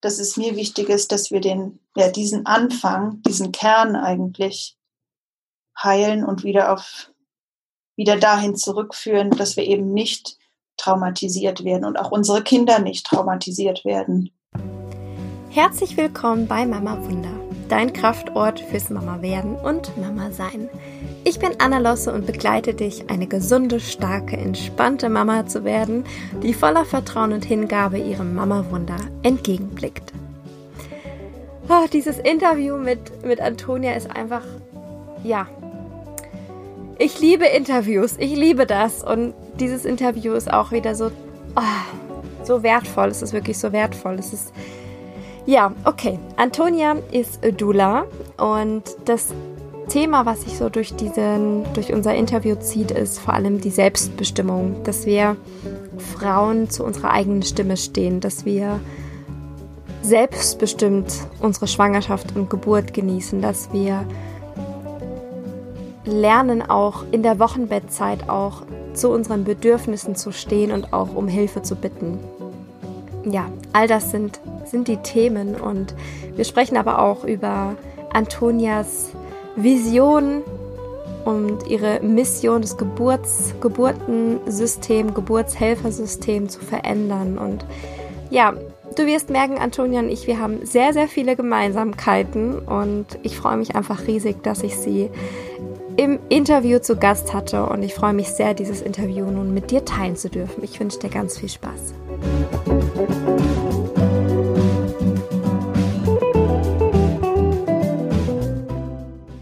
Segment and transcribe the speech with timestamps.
[0.00, 4.76] dass es mir wichtig ist, dass wir den, ja, diesen Anfang, diesen Kern eigentlich
[5.80, 7.12] heilen und wieder auf,
[7.96, 10.36] wieder dahin zurückführen, dass wir eben nicht
[10.76, 14.30] traumatisiert werden und auch unsere Kinder nicht traumatisiert werden.
[15.50, 20.68] Herzlich willkommen bei Mama Wunder, dein Kraftort fürs Mama werden und Mama sein.
[21.24, 26.04] Ich bin Anna Losse und begleite dich, eine gesunde, starke, entspannte Mama zu werden,
[26.42, 30.12] die voller Vertrauen und Hingabe ihrem Mama-Wunder entgegenblickt.
[31.68, 34.44] Oh, dieses Interview mit, mit Antonia ist einfach,
[35.22, 35.46] ja.
[36.98, 39.04] Ich liebe Interviews, ich liebe das.
[39.04, 41.10] Und dieses Interview ist auch wieder so,
[41.56, 43.08] oh, so wertvoll.
[43.08, 44.14] Es ist wirklich so wertvoll.
[44.14, 44.52] Es ist,
[45.48, 46.18] ja, okay.
[46.36, 48.04] Antonia ist Dula
[48.36, 49.28] und das
[49.88, 54.82] Thema, was sich so durch diesen, durch unser Interview zieht, ist vor allem die Selbstbestimmung,
[54.84, 55.38] dass wir
[55.96, 58.78] Frauen zu unserer eigenen Stimme stehen, dass wir
[60.02, 64.06] selbstbestimmt unsere Schwangerschaft und Geburt genießen, dass wir
[66.04, 71.62] lernen auch in der Wochenbettzeit auch zu unseren Bedürfnissen zu stehen und auch um Hilfe
[71.62, 72.18] zu bitten.
[73.24, 75.94] Ja, all das sind, sind die Themen und
[76.36, 77.74] wir sprechen aber auch über
[78.12, 79.10] Antonias
[79.56, 80.42] Vision
[81.24, 87.38] und ihre Mission, das Geburts, Geburtensystem, Geburtshelfersystem zu verändern.
[87.38, 87.66] Und
[88.30, 88.54] ja,
[88.96, 93.56] du wirst merken, Antonia und ich, wir haben sehr, sehr viele Gemeinsamkeiten und ich freue
[93.56, 95.10] mich einfach riesig, dass ich sie
[95.96, 99.84] im Interview zu Gast hatte und ich freue mich sehr, dieses Interview nun mit dir
[99.84, 100.62] teilen zu dürfen.
[100.62, 101.94] Ich wünsche dir ganz viel Spaß.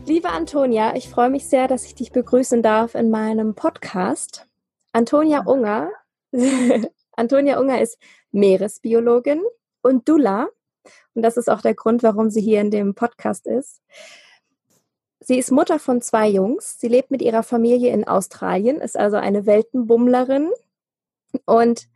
[0.04, 4.46] Liebe Antonia, ich freue mich sehr, dass ich dich begrüßen darf in meinem Podcast.
[4.92, 5.90] Antonia Unger.
[7.12, 7.98] Antonia Unger ist
[8.30, 9.42] Meeresbiologin
[9.80, 10.48] und Dula.
[11.14, 13.80] Und das ist auch der Grund, warum sie hier in dem Podcast ist.
[15.20, 16.78] Sie ist Mutter von zwei Jungs.
[16.78, 20.50] Sie lebt mit ihrer Familie in Australien, ist also eine Weltenbummlerin.
[21.46, 21.88] Und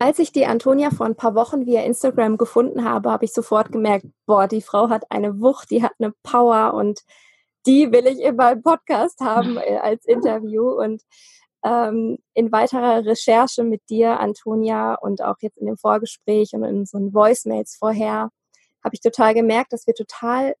[0.00, 3.70] als ich die Antonia vor ein paar Wochen via Instagram gefunden habe, habe ich sofort
[3.70, 7.02] gemerkt, boah, die Frau hat eine Wucht, die hat eine Power und
[7.66, 10.70] die will ich in meinem Podcast haben äh, als Interview.
[10.70, 11.02] Und
[11.62, 16.86] ähm, in weiterer Recherche mit dir, Antonia, und auch jetzt in dem Vorgespräch und in
[16.86, 18.30] so Voicemails vorher,
[18.82, 20.54] habe ich total gemerkt, dass wir total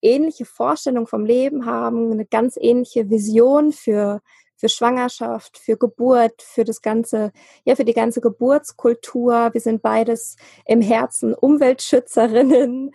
[0.00, 4.22] ähnliche Vorstellungen vom Leben haben, eine ganz ähnliche Vision für
[4.58, 7.32] für Schwangerschaft, für Geburt, für das ganze,
[7.64, 9.50] ja, für die ganze Geburtskultur.
[9.52, 10.36] Wir sind beides
[10.66, 12.86] im Herzen Umweltschützerinnen.
[12.86, 12.92] Mhm.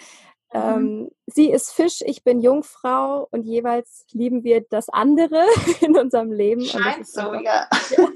[0.53, 5.45] Ähm, sie ist Fisch, ich bin Jungfrau und jeweils lieben wir das andere
[5.81, 6.65] in unserem Leben.
[6.65, 7.67] Scheint so, einfach, ja.
[7.97, 8.09] ja.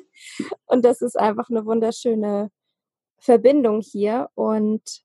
[0.66, 2.52] Und das ist einfach eine wunderschöne
[3.18, 4.30] Verbindung hier.
[4.36, 5.04] Und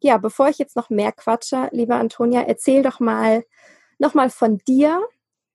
[0.00, 3.44] ja, bevor ich jetzt noch mehr quatsche, liebe Antonia, erzähl doch mal
[3.98, 5.02] nochmal von dir,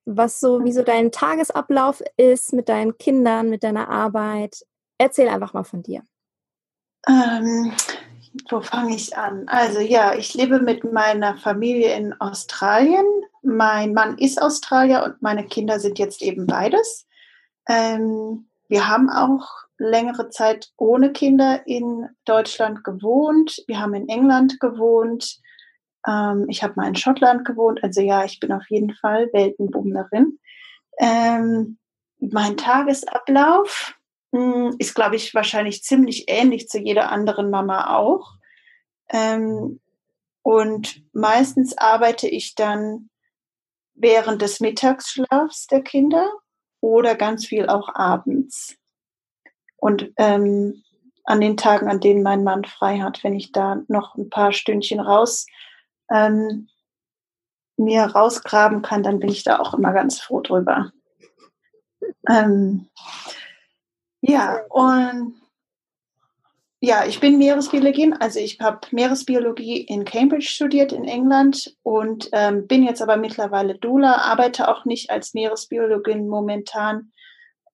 [0.06, 4.64] was so, wie so dein Tagesablauf ist mit deinen Kindern, mit deiner Arbeit.
[4.98, 6.02] Erzähl einfach mal von dir.
[7.06, 7.72] Ähm,
[8.48, 9.44] wo fange ich an?
[9.48, 13.04] Also ja, ich lebe mit meiner Familie in Australien.
[13.42, 17.06] Mein Mann ist Australier und meine Kinder sind jetzt eben beides.
[17.68, 19.46] Ähm, wir haben auch
[19.78, 23.62] längere Zeit ohne Kinder in Deutschland gewohnt.
[23.66, 25.40] Wir haben in England gewohnt.
[26.06, 27.82] Ähm, ich habe mal in Schottland gewohnt.
[27.82, 30.38] Also ja, ich bin auf jeden Fall Weltenbummlerin.
[30.98, 31.78] Ähm,
[32.18, 33.94] mein Tagesablauf
[34.32, 38.34] mh, hm, ist, glaube ich, wahrscheinlich ziemlich ähnlich zu jeder anderen Mama auch.
[39.10, 39.80] Ähm,
[40.42, 43.10] und meistens arbeite ich dann
[43.94, 46.30] während des Mittagsschlafs der Kinder
[46.80, 48.76] oder ganz viel auch abends.
[49.76, 50.82] Und ähm,
[51.24, 54.52] an den Tagen, an denen mein Mann frei hat, wenn ich da noch ein paar
[54.52, 55.46] Stündchen raus
[56.10, 56.68] ähm,
[57.76, 60.92] mir rausgraben kann, dann bin ich da auch immer ganz froh drüber.
[62.28, 62.88] Ähm,
[64.20, 65.34] ja, und
[66.80, 72.66] ja, ich bin Meeresbiologin, also ich habe Meeresbiologie in Cambridge studiert in England und ähm,
[72.66, 77.12] bin jetzt aber mittlerweile Dula, arbeite auch nicht als Meeresbiologin momentan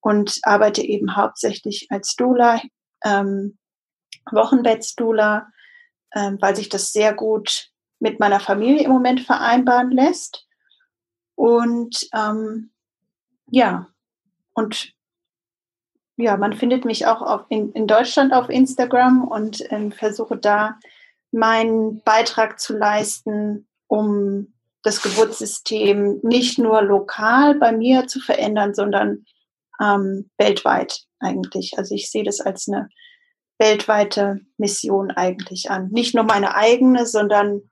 [0.00, 2.60] und arbeite eben hauptsächlich als Dula,
[3.04, 3.58] ähm,
[4.30, 5.48] Wochenbettsdula,
[6.14, 7.71] ähm, weil sich das sehr gut
[8.02, 10.44] mit meiner Familie im Moment vereinbaren lässt.
[11.36, 12.72] Und ähm,
[13.48, 13.86] ja,
[14.54, 14.92] und
[16.16, 20.78] ja, man findet mich auch auf, in, in Deutschland auf Instagram und ähm, versuche da
[21.30, 24.52] meinen Beitrag zu leisten, um
[24.82, 29.24] das Geburtssystem nicht nur lokal bei mir zu verändern, sondern
[29.80, 31.78] ähm, weltweit eigentlich.
[31.78, 32.88] Also ich sehe das als eine
[33.58, 35.88] weltweite Mission eigentlich an.
[35.92, 37.70] Nicht nur meine eigene, sondern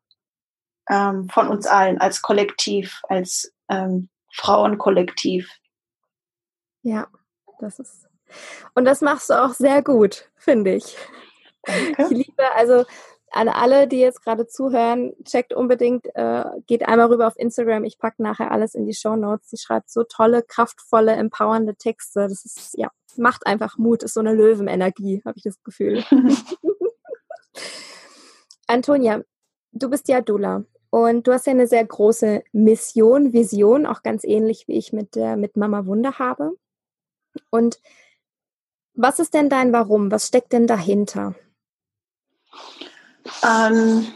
[0.90, 5.50] ähm, von uns allen als Kollektiv, als ähm, Frauenkollektiv.
[6.82, 7.08] Ja,
[7.60, 8.08] das ist.
[8.74, 10.96] Und das machst du auch sehr gut, finde ich.
[11.62, 12.04] Danke.
[12.04, 12.84] Ich liebe, also
[13.32, 17.84] an alle, die jetzt gerade zuhören, checkt unbedingt, äh, geht einmal rüber auf Instagram.
[17.84, 19.50] Ich packe nachher alles in die Show Notes.
[19.50, 22.26] Sie schreibt so tolle, kraftvolle, empowernde Texte.
[22.28, 26.04] Das ist, ja, macht einfach Mut, ist so eine Löwenenergie, habe ich das Gefühl.
[28.66, 29.22] Antonia,
[29.72, 34.24] du bist ja Dula und du hast ja eine sehr große Mission, Vision, auch ganz
[34.24, 36.56] ähnlich wie ich mit, der, mit Mama Wunder habe.
[37.50, 37.80] Und
[38.94, 40.10] was ist denn dein Warum?
[40.10, 41.34] Was steckt denn dahinter?
[43.44, 44.06] Ähm,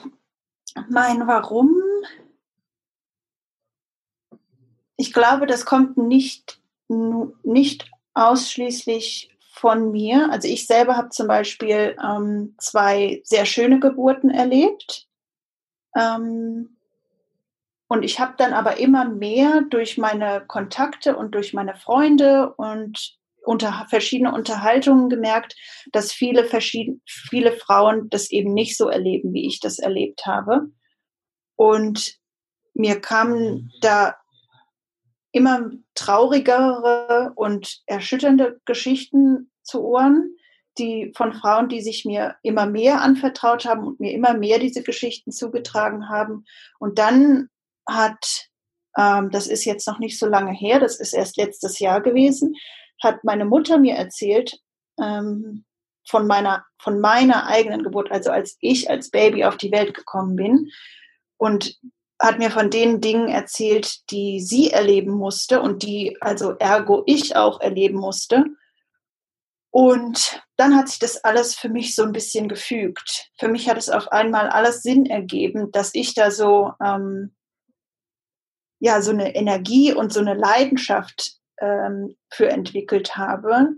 [0.89, 1.81] mein Warum?
[4.97, 10.29] Ich glaube, das kommt nicht, nicht ausschließlich von mir.
[10.31, 15.09] Also ich selber habe zum Beispiel ähm, zwei sehr schöne Geburten erlebt.
[15.97, 16.77] Ähm,
[17.89, 23.19] und ich habe dann aber immer mehr durch meine Kontakte und durch meine Freunde und
[23.45, 25.55] unter verschiedene Unterhaltungen gemerkt,
[25.93, 30.71] dass viele verschiedene, viele Frauen das eben nicht so erleben, wie ich das erlebt habe.
[31.57, 32.17] Und
[32.73, 34.17] mir kamen da
[35.31, 40.37] immer traurigere und erschütternde Geschichten zu Ohren,
[40.79, 44.83] die von Frauen, die sich mir immer mehr anvertraut haben und mir immer mehr diese
[44.83, 46.45] Geschichten zugetragen haben.
[46.79, 47.49] Und dann
[47.89, 48.49] hat,
[48.97, 52.55] ähm, das ist jetzt noch nicht so lange her, das ist erst letztes Jahr gewesen,
[53.03, 54.59] hat meine Mutter mir erzählt
[55.01, 55.65] ähm,
[56.07, 60.37] von meiner von meiner eigenen Geburt, also als ich als Baby auf die Welt gekommen
[60.37, 60.71] bin
[61.39, 61.79] und
[62.21, 67.37] hat mir von den Dingen erzählt, die sie erleben musste und die also ergo ich
[67.37, 68.45] auch erleben musste.
[69.75, 73.29] Und dann hat sich das alles für mich so ein bisschen gefügt.
[73.41, 77.35] Für mich hat es auf einmal alles Sinn ergeben, dass ich da so ähm,
[78.79, 83.71] ja so eine Energie und so eine Leidenschaft ähm, für entwickelt habe,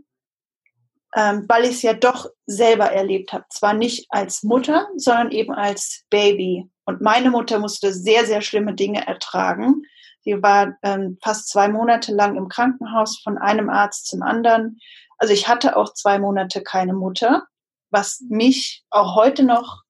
[1.16, 3.46] ähm, weil ich es ja doch selber erlebt habe.
[3.48, 6.70] Zwar nicht als Mutter, sondern eben als Baby.
[6.84, 9.81] Und meine Mutter musste sehr, sehr schlimme Dinge ertragen.
[10.20, 14.78] Sie war ähm, fast zwei Monate lang im Krankenhaus von einem Arzt zum anderen.
[15.19, 17.47] Also ich hatte auch zwei Monate keine Mutter,
[17.91, 19.83] was mich auch heute noch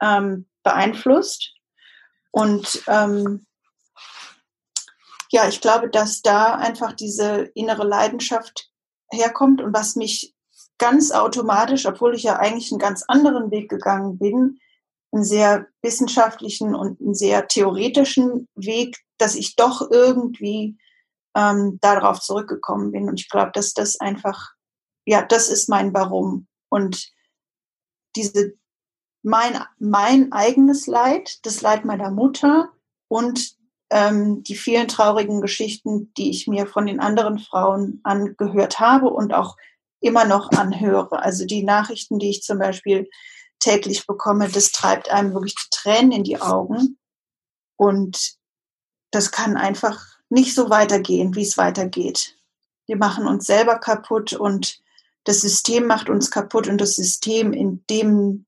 [0.00, 1.54] ähm, beeinflusst.
[2.30, 3.46] Und ähm,
[5.30, 8.70] ja, ich glaube, dass da einfach diese innere Leidenschaft
[9.10, 10.34] herkommt und was mich
[10.78, 14.60] ganz automatisch, obwohl ich ja eigentlich einen ganz anderen Weg gegangen bin,
[15.12, 20.78] einen sehr wissenschaftlichen und einen sehr theoretischen Weg, dass ich doch irgendwie
[21.34, 23.08] ähm, darauf zurückgekommen bin.
[23.08, 24.52] Und ich glaube, dass das einfach,
[25.08, 26.46] ja, das ist mein Warum.
[26.68, 27.10] Und
[28.14, 28.52] diese,
[29.22, 32.68] mein, mein eigenes Leid, das Leid meiner Mutter
[33.08, 33.56] und
[33.88, 39.32] ähm, die vielen traurigen Geschichten, die ich mir von den anderen Frauen angehört habe und
[39.32, 39.56] auch
[40.00, 41.22] immer noch anhöre.
[41.22, 43.08] Also die Nachrichten, die ich zum Beispiel
[43.60, 46.98] täglich bekomme, das treibt einem wirklich Tränen in die Augen.
[47.76, 48.34] Und
[49.10, 52.36] das kann einfach nicht so weitergehen, wie es weitergeht.
[52.86, 54.82] Wir machen uns selber kaputt und
[55.28, 58.46] das System macht uns kaputt und das System, in dem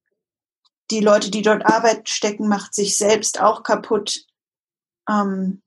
[0.91, 4.25] die Leute, die dort Arbeit stecken, macht sich selbst auch kaputt.
[5.07, 5.61] Ähm,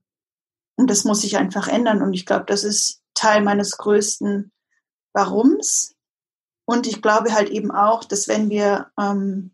[0.75, 2.01] und das muss sich einfach ändern.
[2.01, 4.51] Und ich glaube, das ist Teil meines größten
[5.13, 5.93] Warums.
[6.65, 9.51] Und ich glaube halt eben auch, dass wenn wir ähm,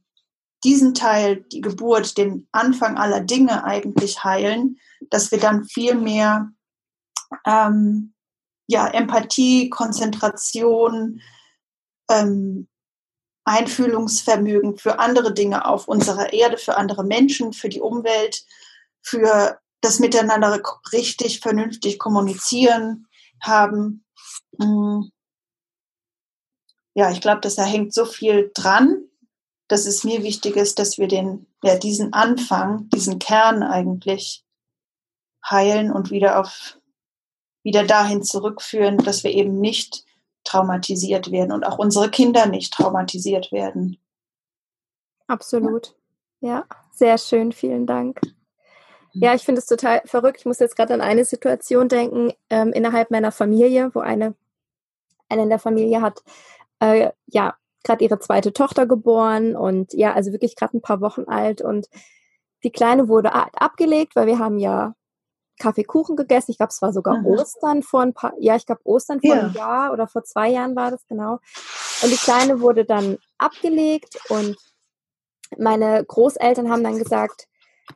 [0.64, 6.54] diesen Teil, die Geburt, den Anfang aller Dinge eigentlich heilen, dass wir dann viel mehr
[7.46, 8.14] ähm,
[8.68, 11.20] ja, Empathie, Konzentration,
[12.10, 12.68] ähm,
[13.46, 18.44] Einfühlungsvermögen für andere Dinge auf unserer Erde, für andere Menschen, für die Umwelt,
[19.02, 20.62] für das Miteinander
[20.92, 23.08] richtig, vernünftig kommunizieren
[23.42, 24.06] haben.
[24.62, 25.12] Hm.
[26.94, 29.06] Ja, ich glaube, dass da hängt so viel dran,
[29.68, 34.44] dass es mir wichtig ist, dass wir den, ja, diesen Anfang, diesen Kern eigentlich
[35.50, 36.78] heilen und wieder auf,
[37.64, 40.04] wieder dahin zurückführen, dass wir eben nicht
[40.44, 43.98] traumatisiert werden und auch unsere Kinder nicht traumatisiert werden.
[45.28, 45.96] Absolut.
[46.42, 47.52] Ja, sehr schön.
[47.52, 48.20] Vielen Dank.
[49.14, 50.38] Ja, ich finde es total verrückt.
[50.40, 54.36] Ich muss jetzt gerade an eine Situation denken ähm, innerhalb meiner Familie, wo eine,
[55.30, 56.24] eine in der Familie hat,
[56.80, 61.24] äh, ja, gerade ihre zweite Tochter geboren und ja, also wirklich gerade ein paar Wochen
[61.24, 61.88] alt und
[62.64, 64.94] die Kleine wurde abgelegt, weil wir haben ja
[65.60, 66.52] Kaffeekuchen gegessen.
[66.52, 67.28] Ich glaube, es war sogar mhm.
[67.28, 69.42] Ostern vor ein paar, ja, ich glaube Ostern vor ja.
[69.42, 71.40] einem Jahr oder vor zwei Jahren war das genau.
[72.02, 74.58] Und die Kleine wurde dann abgelegt und
[75.58, 77.48] meine Großeltern haben dann gesagt,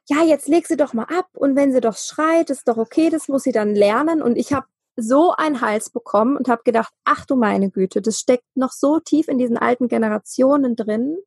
[0.08, 3.10] ja, jetzt leg sie doch mal ab und wenn sie doch schreit, ist doch okay,
[3.10, 4.22] das muss sie dann lernen.
[4.22, 4.66] Und ich habe
[4.96, 9.00] so einen Hals bekommen und habe gedacht, ach du meine Güte, das steckt noch so
[9.00, 11.18] tief in diesen alten Generationen drin,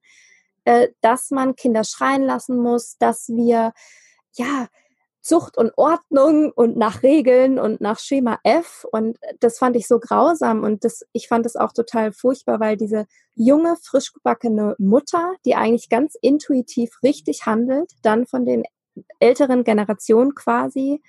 [0.64, 3.72] äh, dass man Kinder schreien lassen muss, dass wir
[4.32, 4.66] ja
[5.26, 8.86] Zucht und Ordnung und nach Regeln und nach Schema F.
[8.90, 12.76] Und das fand ich so grausam und das, ich fand es auch total furchtbar, weil
[12.76, 18.62] diese junge, frisch gebackene Mutter, die eigentlich ganz intuitiv richtig handelt, dann von den
[19.18, 21.02] älteren Generationen quasi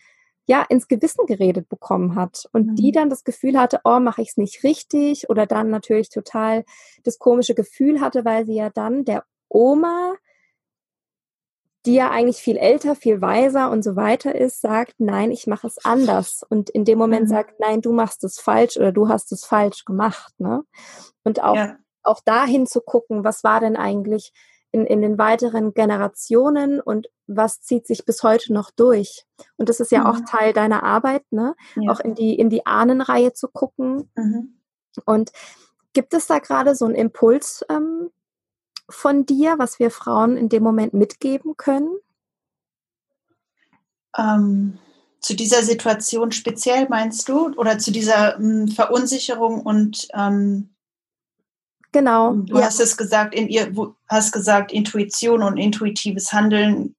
[0.47, 2.75] ja ins Gewissen geredet bekommen hat und mhm.
[2.75, 6.63] die dann das Gefühl hatte, oh, mache ich es nicht richtig oder dann natürlich total
[7.03, 10.15] das komische Gefühl hatte, weil sie ja dann der Oma
[11.87, 15.67] die ja eigentlich viel älter, viel weiser und so weiter ist, sagt, nein, ich mache
[15.67, 16.45] es anders.
[16.47, 17.29] Und in dem Moment mhm.
[17.29, 20.33] sagt, nein, du machst es falsch oder du hast es falsch gemacht.
[20.37, 20.63] Ne?
[21.23, 21.77] Und auch, ja.
[22.03, 24.33] auch dahin zu gucken, was war denn eigentlich
[24.71, 29.25] in, in den weiteren Generationen und was zieht sich bis heute noch durch.
[29.55, 30.07] Und das ist ja mhm.
[30.07, 31.55] auch Teil deiner Arbeit, ne?
[31.77, 31.93] Ja.
[31.93, 34.11] Auch in die, in die Ahnenreihe zu gucken.
[34.15, 34.59] Mhm.
[35.05, 35.31] Und
[35.93, 38.11] gibt es da gerade so einen Impuls, ähm,
[38.89, 41.97] von dir, was wir Frauen in dem Moment mitgeben können?
[44.17, 44.77] Ähm,
[45.19, 47.53] zu dieser Situation speziell meinst du?
[47.55, 50.69] Oder zu dieser ähm, Verunsicherung und ähm,
[51.91, 52.33] Genau.
[52.33, 52.65] Du ja.
[52.65, 53.73] hast es gesagt, in ihr,
[54.07, 56.95] hast gesagt, Intuition und intuitives Handeln,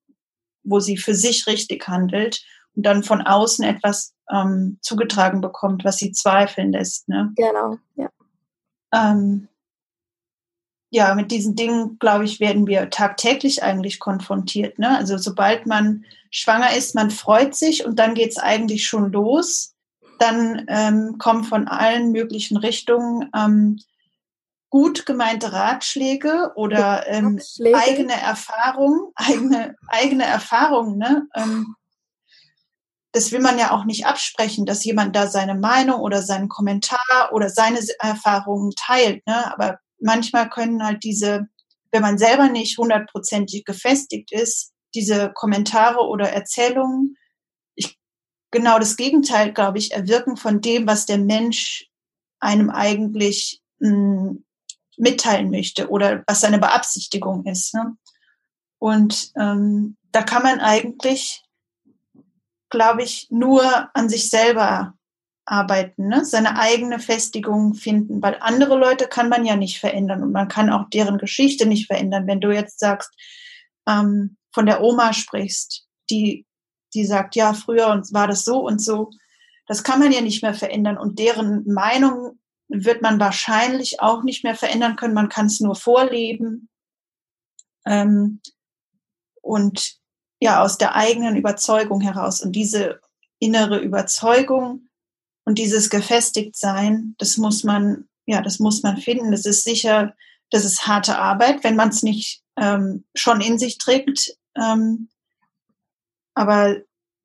[0.64, 2.42] wo sie für sich richtig handelt
[2.74, 7.08] und dann von außen etwas ähm, zugetragen bekommt, was sie zweifeln lässt.
[7.08, 7.32] Ne?
[7.36, 8.08] Genau, ja.
[8.92, 9.48] Ähm,
[10.90, 14.78] ja, mit diesen Dingen, glaube ich, werden wir tagtäglich eigentlich konfrontiert.
[14.78, 14.96] Ne?
[14.96, 19.74] Also sobald man schwanger ist, man freut sich und dann geht es eigentlich schon los.
[20.18, 23.78] Dann ähm, kommen von allen möglichen Richtungen ähm,
[24.70, 27.40] gut gemeinte Ratschläge oder ähm,
[27.74, 30.98] eigene Erfahrungen, eigene, eigene Erfahrungen.
[30.98, 31.28] Ne?
[31.34, 31.74] Ähm,
[33.12, 37.30] das will man ja auch nicht absprechen, dass jemand da seine Meinung oder seinen Kommentar
[37.32, 39.26] oder seine Erfahrungen teilt.
[39.26, 39.52] Ne?
[39.52, 41.48] Aber manchmal können halt diese,
[41.90, 47.16] wenn man selber nicht hundertprozentig gefestigt ist, diese Kommentare oder Erzählungen,
[47.74, 47.98] ich,
[48.50, 51.88] genau das Gegenteil, glaube ich, erwirken von dem, was der Mensch
[52.40, 54.44] einem eigentlich mh, hm,
[54.96, 57.74] mitteilen möchte oder was seine Beabsichtigung ist.
[57.74, 57.96] Ne?
[58.78, 61.44] Und ähm, da kann man eigentlich,
[62.68, 64.97] glaube ich, nur an sich selber
[65.50, 66.24] arbeiten, ne?
[66.24, 70.70] seine eigene Festigung finden, weil andere Leute kann man ja nicht verändern und man kann
[70.70, 72.26] auch deren Geschichte nicht verändern.
[72.26, 73.10] Wenn du jetzt sagst,
[73.88, 76.46] ähm, von der Oma sprichst, die,
[76.94, 79.10] die sagt, ja, früher war das so und so,
[79.66, 82.38] das kann man ja nicht mehr verändern und deren Meinung
[82.68, 85.14] wird man wahrscheinlich auch nicht mehr verändern können.
[85.14, 86.68] Man kann es nur vorleben.
[87.86, 88.40] Ähm,
[89.40, 89.96] und
[90.40, 92.42] ja, aus der eigenen Überzeugung heraus.
[92.42, 93.00] Und diese
[93.38, 94.87] innere Überzeugung,
[95.48, 99.30] und dieses Gefestigtsein, das muss man, ja, das muss man finden.
[99.30, 100.14] Das ist sicher,
[100.50, 104.36] das ist harte Arbeit, wenn man es nicht ähm, schon in sich trägt.
[104.60, 105.08] Ähm,
[106.34, 106.76] aber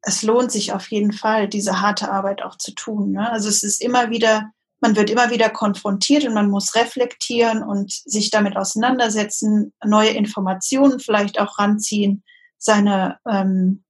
[0.03, 3.11] es lohnt sich auf jeden Fall, diese harte Arbeit auch zu tun.
[3.11, 3.29] Ne?
[3.29, 7.91] Also es ist immer wieder, man wird immer wieder konfrontiert und man muss reflektieren und
[7.91, 12.23] sich damit auseinandersetzen, neue Informationen vielleicht auch ranziehen,
[12.57, 13.83] seine ähm,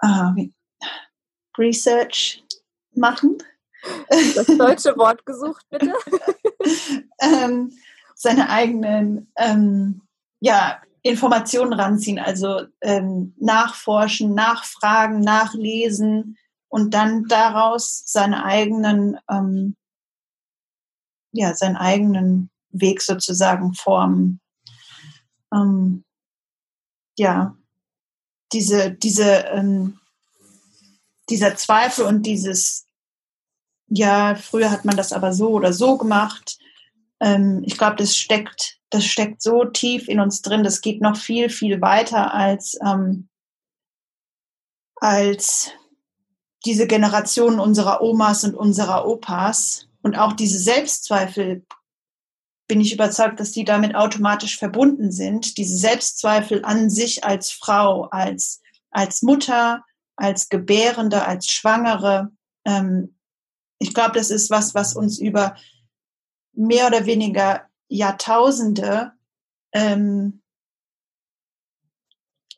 [0.00, 0.48] äh,
[1.56, 2.41] Research,
[2.96, 3.38] machen.
[4.08, 5.92] Das deutsche Wort gesucht, bitte.
[7.20, 7.72] ähm,
[8.14, 10.02] seine eigenen ähm,
[10.40, 19.76] ja, Informationen ranziehen, also ähm, nachforschen, nachfragen, nachlesen und dann daraus seine eigenen, ähm,
[21.32, 24.40] ja, seinen eigenen Weg sozusagen formen.
[25.52, 26.04] Ähm,
[27.18, 27.56] ja,
[28.52, 29.98] diese, diese ähm,
[31.32, 32.86] dieser Zweifel und dieses,
[33.88, 36.58] ja, früher hat man das aber so oder so gemacht.
[37.20, 40.62] Ähm, ich glaube, das steckt, das steckt so tief in uns drin.
[40.62, 43.28] Das geht noch viel, viel weiter als, ähm,
[44.96, 45.70] als
[46.66, 49.88] diese Generation unserer Omas und unserer Opas.
[50.02, 51.64] Und auch diese Selbstzweifel
[52.68, 55.56] bin ich überzeugt, dass die damit automatisch verbunden sind.
[55.56, 58.60] Diese Selbstzweifel an sich als Frau, als,
[58.90, 59.82] als Mutter,
[60.16, 62.30] als Gebärende, als Schwangere.
[62.64, 63.16] Ähm,
[63.78, 65.56] ich glaube, das ist was, was uns über
[66.52, 69.12] mehr oder weniger Jahrtausende
[69.72, 70.42] ähm,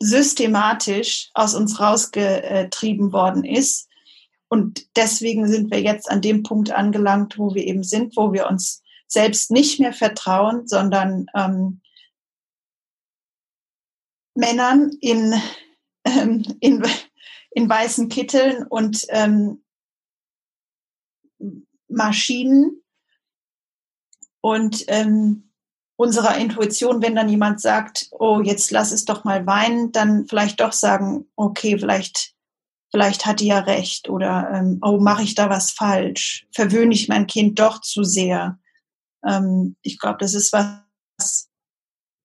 [0.01, 3.89] systematisch aus uns rausgetrieben worden ist.
[4.49, 8.47] Und deswegen sind wir jetzt an dem Punkt angelangt, wo wir eben sind, wo wir
[8.47, 11.81] uns selbst nicht mehr vertrauen, sondern ähm,
[14.35, 15.35] Männern in,
[16.05, 16.83] ähm, in,
[17.55, 19.63] in weißen Kitteln und ähm,
[21.89, 22.83] Maschinen
[24.41, 25.51] und ähm,
[25.97, 30.61] unserer Intuition, wenn dann jemand sagt, oh, jetzt lass es doch mal weinen, dann vielleicht
[30.61, 32.35] doch sagen, okay, vielleicht,
[32.91, 36.47] vielleicht hat die ja recht oder ähm, oh, mache ich da was falsch?
[36.53, 38.59] Verwöhne ich mein Kind doch zu sehr?
[39.25, 41.49] Ähm, ich glaube, das ist was,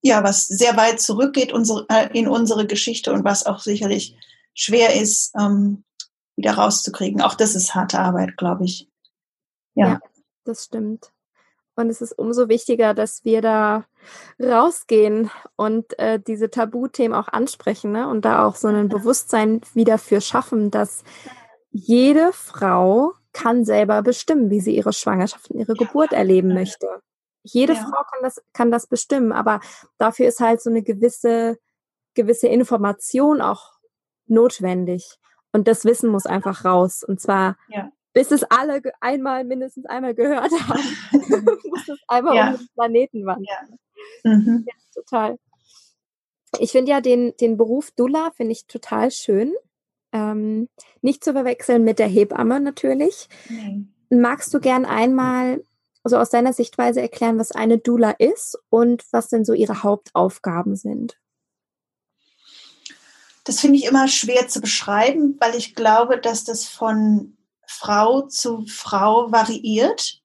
[0.01, 4.15] ja, was sehr weit zurückgeht unsere, äh, in unsere Geschichte und was auch sicherlich
[4.59, 5.83] schwer ist, ähm,
[6.35, 7.21] wieder rauszukriegen.
[7.21, 8.89] Auch das ist harte Arbeit, glaube ich.
[9.73, 9.87] Ja.
[9.87, 9.99] ja,
[10.43, 11.11] das stimmt.
[11.75, 13.85] Und es ist umso wichtiger, dass wir da
[14.41, 18.09] rausgehen und äh, diese Tabuthemen auch ansprechen ne?
[18.09, 21.03] und da auch so ein Bewusstsein wieder für schaffen, dass
[21.71, 26.87] jede Frau kann selber bestimmen, wie sie ihre Schwangerschaft und ihre Geburt erleben möchte.
[27.43, 27.79] Jede ja.
[27.79, 29.61] Frau kann das, kann das bestimmen, aber
[29.97, 31.57] dafür ist halt so eine gewisse,
[32.13, 33.78] gewisse Information auch
[34.29, 35.17] notwendig.
[35.51, 37.03] Und das Wissen muss einfach raus.
[37.03, 40.81] Und zwar ja bis es alle einmal, mindestens einmal gehört haben,
[41.69, 42.49] muss es einmal ja.
[42.49, 43.79] um den Planeten wandern.
[44.23, 44.35] Ja.
[44.35, 44.65] Mhm.
[44.67, 45.37] ja total.
[46.57, 49.53] Ich finde ja den, den Beruf Dula finde ich total schön.
[50.11, 50.67] Ähm,
[51.01, 53.29] nicht zu verwechseln mit der Hebamme natürlich.
[53.47, 53.93] Mhm.
[54.09, 55.63] Magst du gern einmal
[56.03, 60.75] so aus deiner Sichtweise erklären, was eine Dula ist und was denn so ihre Hauptaufgaben
[60.75, 61.18] sind?
[63.49, 68.67] Das finde ich immer schwer zu beschreiben, weil ich glaube, dass das von Frau zu
[68.67, 70.21] Frau variiert.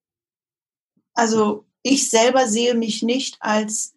[1.15, 3.95] Also ich selber sehe mich nicht als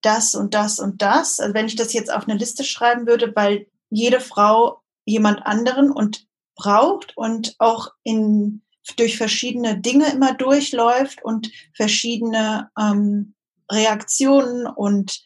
[0.00, 1.40] das und das und das.
[1.40, 5.90] Also wenn ich das jetzt auf eine Liste schreiben würde, weil jede Frau jemand anderen
[5.90, 6.24] und
[6.54, 8.62] braucht und auch in,
[8.96, 13.34] durch verschiedene Dinge immer durchläuft und verschiedene ähm,
[13.68, 15.20] Reaktionen und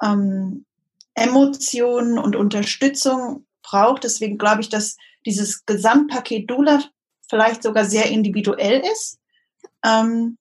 [0.00, 0.64] ähm,
[1.18, 4.04] Emotionen und Unterstützung braucht.
[4.04, 6.82] Deswegen glaube ich, dass dieses Gesamtpaket Dula
[7.28, 9.18] vielleicht sogar sehr individuell ist.
[9.84, 10.38] Ähm,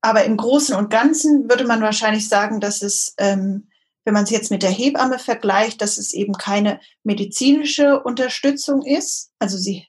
[0.00, 3.68] aber im Großen und Ganzen würde man wahrscheinlich sagen, dass es, ähm,
[4.04, 9.30] wenn man es jetzt mit der Hebamme vergleicht, dass es eben keine medizinische Unterstützung ist.
[9.38, 9.86] Also sie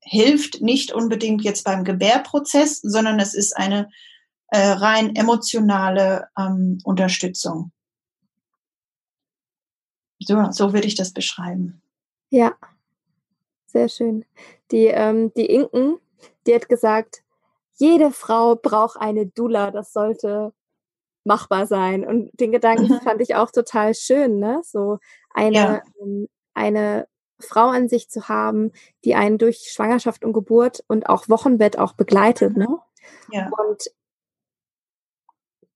[0.00, 3.90] hilft nicht unbedingt jetzt beim Gebärprozess, sondern es ist eine
[4.52, 7.72] äh, rein emotionale ähm, Unterstützung.
[10.20, 11.80] So, so würde ich das beschreiben.
[12.30, 12.54] Ja,
[13.66, 14.24] sehr schön.
[14.70, 15.98] Die, ähm, die Inken,
[16.46, 17.22] die hat gesagt,
[17.76, 20.52] jede Frau braucht eine Dula, das sollte
[21.24, 22.04] machbar sein.
[22.04, 23.00] Und den Gedanken mhm.
[23.00, 24.60] fand ich auch total schön, ne?
[24.64, 24.98] So
[25.32, 25.82] eine, ja.
[26.00, 27.06] ähm, eine
[27.38, 28.72] Frau an sich zu haben,
[29.04, 32.66] die einen durch Schwangerschaft und Geburt und auch Wochenbett auch begleitet, ne?
[33.30, 33.48] Ja.
[33.56, 33.84] Und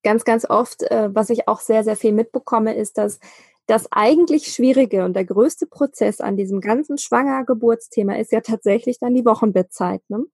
[0.02, 3.20] ganz, ganz oft, äh, was ich auch sehr, sehr viel mitbekomme, ist, dass
[3.66, 9.14] das eigentlich Schwierige und der größte Prozess an diesem ganzen Schwanger-Geburtsthema ist ja tatsächlich dann
[9.14, 10.02] die Wochenbettzeit.
[10.08, 10.24] Ne?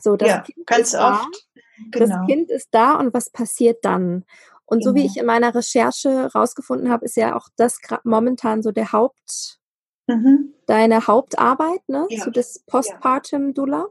[0.00, 1.48] So, das ja, kind ganz oft.
[1.54, 2.16] Da, genau.
[2.16, 4.24] Das Kind ist da und was passiert dann?
[4.66, 4.90] Und genau.
[4.90, 5.12] so wie genau.
[5.12, 9.58] ich in meiner Recherche rausgefunden habe, ist ja auch das momentan so der Haupt,
[10.06, 10.54] mhm.
[10.66, 12.06] deine Hauptarbeit, ne?
[12.10, 12.24] Ja.
[12.24, 13.86] So das Postpartum Dula.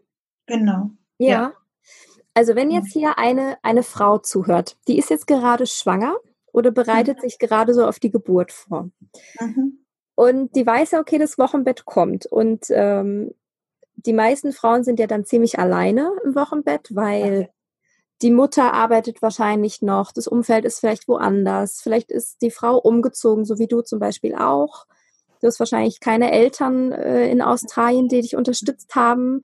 [0.45, 0.91] Genau.
[1.17, 1.27] Ja.
[1.27, 1.53] ja.
[2.34, 6.15] Also wenn jetzt hier eine, eine Frau zuhört, die ist jetzt gerade schwanger
[6.57, 7.21] oder bereitet mhm.
[7.21, 8.89] sich gerade so auf die Geburt vor.
[9.39, 9.85] Mhm.
[10.15, 12.25] Und die weiß ja, okay, das Wochenbett kommt.
[12.25, 13.35] Und ähm,
[13.95, 17.49] die meisten Frauen sind ja dann ziemlich alleine im Wochenbett, weil okay.
[18.23, 23.45] die Mutter arbeitet wahrscheinlich noch, das Umfeld ist vielleicht woanders, vielleicht ist die Frau umgezogen,
[23.45, 24.87] so wie du zum Beispiel auch.
[25.39, 29.43] Du hast wahrscheinlich keine Eltern äh, in Australien, die dich unterstützt haben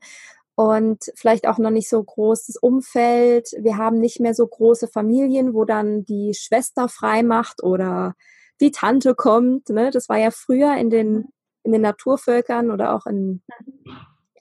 [0.56, 3.50] und vielleicht auch noch nicht so großes Umfeld.
[3.58, 8.14] Wir haben nicht mehr so große Familien, wo dann die Schwester frei macht oder
[8.62, 9.70] die Tante kommt.
[9.70, 9.90] Ne?
[9.90, 11.30] Das war ja früher in den,
[11.64, 13.42] in den Naturvölkern oder auch in,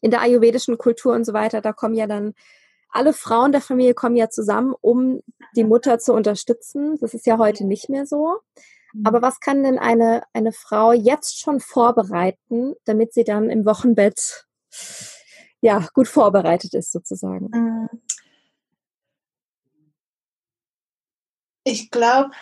[0.03, 1.62] in der ayurvedischen Kultur und so weiter.
[1.62, 2.35] Da kommen ja dann
[2.90, 5.22] alle Frauen der Familie kommen ja zusammen, um
[5.57, 6.98] die Mutter zu unterstützen.
[7.01, 8.40] Das ist ja heute nicht mehr so.
[9.05, 14.46] Aber was kann denn eine, eine Frau jetzt schon vorbereiten, damit sie dann im Wochenbett
[15.62, 17.46] ja, gut vorbereitet ist sozusagen.
[17.46, 17.88] Mm.
[21.64, 22.33] Ich glaube,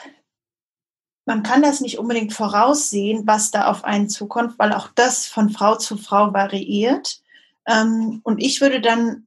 [1.26, 5.50] man kann das nicht unbedingt voraussehen, was da auf einen zukommt, weil auch das von
[5.50, 7.20] Frau zu Frau variiert.
[7.66, 9.26] Ähm, und ich würde dann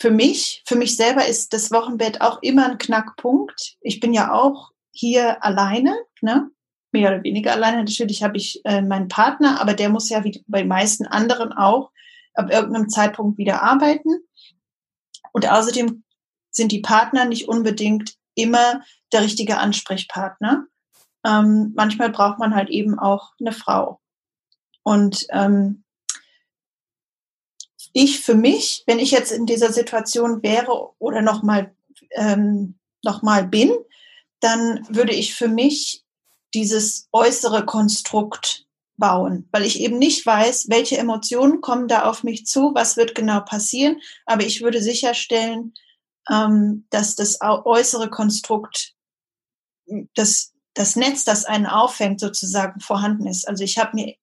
[0.00, 3.76] für mich, für mich selber ist das Wochenbett auch immer ein Knackpunkt.
[3.82, 6.50] Ich bin ja auch hier alleine, ne?
[6.92, 7.78] mehr oder weniger alleine.
[7.78, 11.52] Natürlich habe ich äh, meinen Partner, aber der muss ja wie bei den meisten anderen
[11.52, 11.90] auch
[12.38, 14.20] ab irgendeinem Zeitpunkt wieder arbeiten.
[15.32, 16.04] Und außerdem
[16.50, 20.66] sind die Partner nicht unbedingt immer der richtige Ansprechpartner.
[21.26, 24.00] Ähm, manchmal braucht man halt eben auch eine Frau.
[24.82, 25.84] Und ähm,
[27.92, 31.74] ich für mich, wenn ich jetzt in dieser Situation wäre oder nochmal
[32.12, 33.72] ähm, noch bin,
[34.40, 36.04] dann würde ich für mich
[36.54, 38.67] dieses äußere Konstrukt
[38.98, 43.14] bauen, weil ich eben nicht weiß, welche Emotionen kommen da auf mich zu, was wird
[43.14, 45.72] genau passieren, aber ich würde sicherstellen,
[46.30, 48.94] ähm, dass das äußere Konstrukt,
[50.14, 53.48] das, das Netz, das einen auffängt, sozusagen vorhanden ist.
[53.48, 54.14] Also ich habe mir,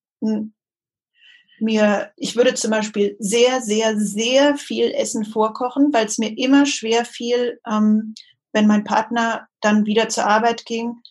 [1.60, 6.66] mir, ich würde zum Beispiel sehr, sehr, sehr viel Essen vorkochen, weil es mir immer
[6.66, 8.14] schwer fiel, ähm,
[8.52, 11.02] wenn mein Partner dann wieder zur Arbeit ging,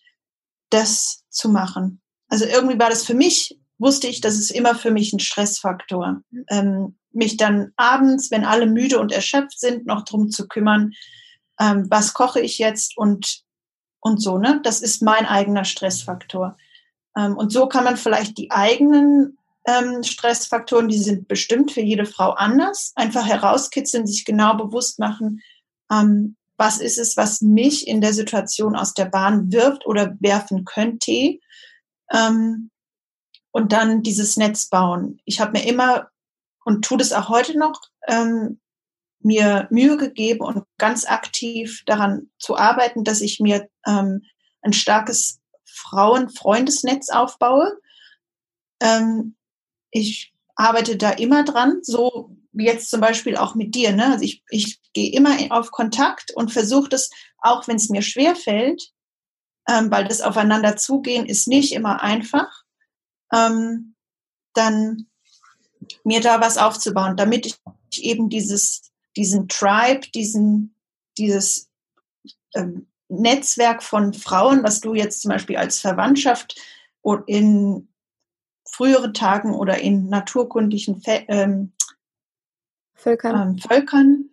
[0.70, 2.00] das zu machen.
[2.34, 6.20] Also irgendwie war das für mich, wusste ich, das ist immer für mich ein Stressfaktor.
[6.48, 10.94] Ähm, mich dann abends, wenn alle müde und erschöpft sind, noch drum zu kümmern,
[11.60, 13.44] ähm, was koche ich jetzt und,
[14.00, 14.60] und so, ne?
[14.64, 16.56] Das ist mein eigener Stressfaktor.
[17.16, 22.04] Ähm, und so kann man vielleicht die eigenen ähm, Stressfaktoren, die sind bestimmt für jede
[22.04, 25.40] Frau anders, einfach herauskitzeln, sich genau bewusst machen,
[25.88, 30.64] ähm, was ist es, was mich in der Situation aus der Bahn wirft oder werfen
[30.64, 31.38] könnte.
[32.12, 32.70] Ähm,
[33.52, 35.20] und dann dieses Netz bauen.
[35.24, 36.08] Ich habe mir immer
[36.64, 38.60] und tue das auch heute noch, ähm,
[39.20, 44.22] mir Mühe gegeben und ganz aktiv daran zu arbeiten, dass ich mir ähm,
[44.62, 47.78] ein starkes Frauenfreundesnetz aufbaue.
[48.80, 49.36] Ähm,
[49.90, 53.92] ich arbeite da immer dran, so wie jetzt zum Beispiel auch mit dir.
[53.92, 54.12] Ne?
[54.12, 58.36] Also ich, ich gehe immer auf Kontakt und versuche das, auch wenn es mir schwer
[58.36, 58.93] fällt,
[59.68, 62.64] ähm, weil das Aufeinander zugehen ist nicht immer einfach,
[63.32, 63.94] ähm,
[64.52, 65.06] dann
[66.04, 70.74] mir da was aufzubauen, damit ich eben dieses, diesen Tribe, diesen,
[71.18, 71.70] dieses
[72.54, 76.58] ähm, Netzwerk von Frauen, was du jetzt zum Beispiel als Verwandtschaft
[77.26, 77.88] in
[78.66, 81.72] früheren Tagen oder in naturkundlichen ähm,
[82.94, 83.48] Völkern.
[83.50, 84.30] Ähm, Völkern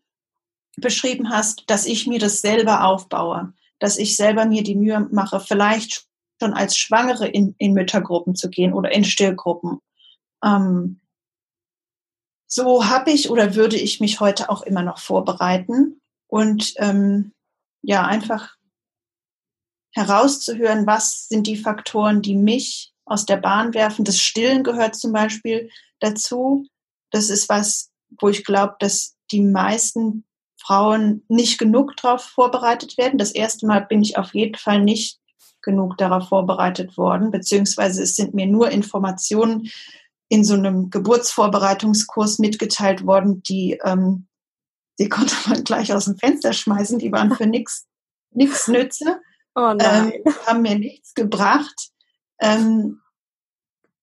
[0.77, 5.39] beschrieben hast, dass ich mir das selber aufbaue, dass ich selber mir die Mühe mache,
[5.39, 6.05] vielleicht
[6.39, 9.79] schon als Schwangere in, in Müttergruppen zu gehen oder in Stillgruppen.
[10.43, 11.01] Ähm,
[12.47, 17.33] so habe ich oder würde ich mich heute auch immer noch vorbereiten und ähm,
[17.81, 18.55] ja, einfach
[19.93, 24.05] herauszuhören, was sind die Faktoren, die mich aus der Bahn werfen.
[24.05, 26.67] Das Stillen gehört zum Beispiel dazu.
[27.09, 27.89] Das ist was,
[28.19, 30.25] wo ich glaube, dass die meisten
[30.61, 33.17] Frauen nicht genug darauf vorbereitet werden.
[33.17, 35.19] Das erste Mal bin ich auf jeden Fall nicht
[35.61, 39.69] genug darauf vorbereitet worden, beziehungsweise es sind mir nur Informationen
[40.29, 44.27] in so einem Geburtsvorbereitungskurs mitgeteilt worden, die, ähm,
[44.97, 47.87] die konnte man gleich aus dem Fenster schmeißen, die waren für nichts
[48.33, 49.21] nichts nütze,
[49.55, 50.13] oh ähm,
[50.45, 51.91] haben mir nichts gebracht.
[52.39, 53.01] Ähm,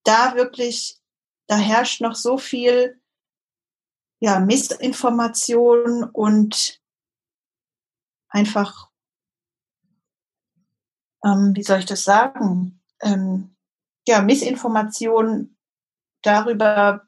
[0.04, 0.98] da wirklich,
[1.46, 2.97] da herrscht noch so viel
[4.20, 6.80] ja, Missinformation und
[8.28, 8.88] einfach
[11.24, 13.54] ähm, wie soll ich das sagen, ähm,
[14.06, 15.56] ja, Missinformation
[16.22, 17.02] darüber,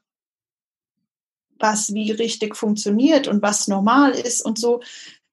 [1.59, 4.81] was wie richtig funktioniert und was normal ist und so,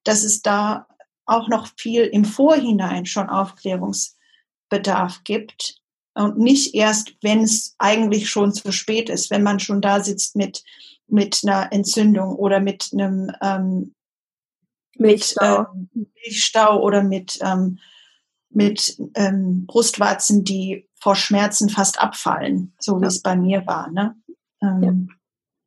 [0.04, 0.86] dass es da
[1.26, 5.82] auch noch viel im Vorhinein schon Aufklärungsbedarf gibt
[6.14, 10.36] und nicht erst, wenn es eigentlich schon zu spät ist, wenn man schon da sitzt
[10.36, 10.64] mit,
[11.08, 13.94] mit einer Entzündung oder mit einem ähm,
[14.96, 15.66] Milchstau.
[15.92, 17.78] Mit, äh, Milchstau oder mit ähm,
[18.50, 23.08] mit ähm, Brustwarzen, die vor Schmerzen fast abfallen, so wie ja.
[23.08, 23.90] es bei mir war.
[23.90, 24.16] Ne?
[24.62, 25.14] Ähm, ja.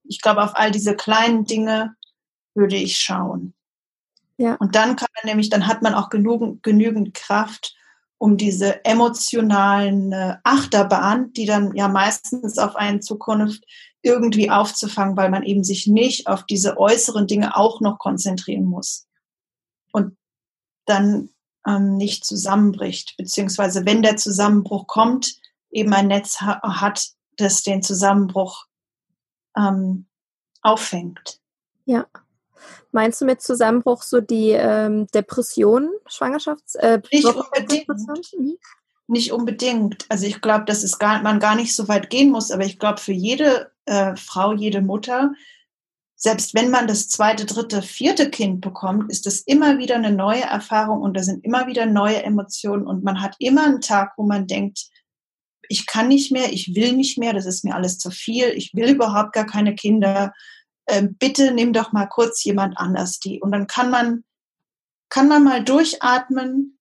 [0.03, 1.95] Ich glaube, auf all diese kleinen Dinge
[2.53, 3.53] würde ich schauen.
[4.37, 4.55] Ja.
[4.55, 7.75] Und dann kann man nämlich, dann hat man auch genügend, genügend Kraft,
[8.17, 13.63] um diese emotionalen äh, Achterbahn, die dann ja meistens auf einen Zukunft
[14.03, 19.07] irgendwie aufzufangen, weil man eben sich nicht auf diese äußeren Dinge auch noch konzentrieren muss.
[19.91, 20.17] Und
[20.85, 21.29] dann
[21.67, 25.35] ähm, nicht zusammenbricht, beziehungsweise wenn der Zusammenbruch kommt,
[25.69, 28.65] eben ein Netz ha hat, das den Zusammenbruch
[29.55, 30.07] ähm,
[30.61, 31.39] auffängt.
[31.85, 32.07] Ja.
[32.91, 36.75] Meinst du mit Zusammenbruch so die ähm, Depression, Schwangerschafts?
[36.75, 37.87] Äh, nicht unbedingt.
[38.37, 38.57] Mhm.
[39.07, 40.05] Nicht unbedingt.
[40.09, 42.79] Also ich glaube, dass es gar, man gar nicht so weit gehen muss, aber ich
[42.79, 45.31] glaube, für jede äh, Frau, jede Mutter
[46.23, 50.43] selbst wenn man das zweite, dritte, vierte Kind bekommt, ist es immer wieder eine neue
[50.43, 54.23] Erfahrung und da sind immer wieder neue Emotionen und man hat immer einen Tag, wo
[54.23, 54.87] man denkt,
[55.67, 58.75] ich kann nicht mehr, ich will nicht mehr, das ist mir alles zu viel, ich
[58.75, 60.31] will überhaupt gar keine Kinder.
[60.85, 63.41] äh, bitte nimm doch mal kurz jemand anders die.
[63.41, 64.23] Und dann kann man,
[65.09, 66.77] kann man mal durchatmen,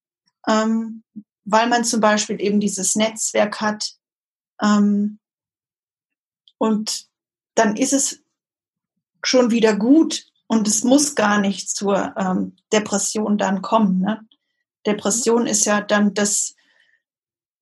[0.46, 1.02] ähm,
[1.44, 3.92] weil man zum Beispiel eben dieses Netzwerk hat.
[4.60, 5.18] Ähm,
[6.60, 7.06] und
[7.54, 8.22] dann ist es
[9.24, 14.00] schon wieder gut und es muss gar nicht zur ähm, Depression dann kommen.
[14.00, 14.20] Ne?
[14.86, 16.54] Depression ist ja dann das,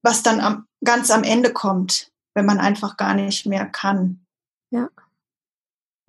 [0.03, 4.27] was dann am, ganz am Ende kommt, wenn man einfach gar nicht mehr kann.
[4.71, 4.89] Ja.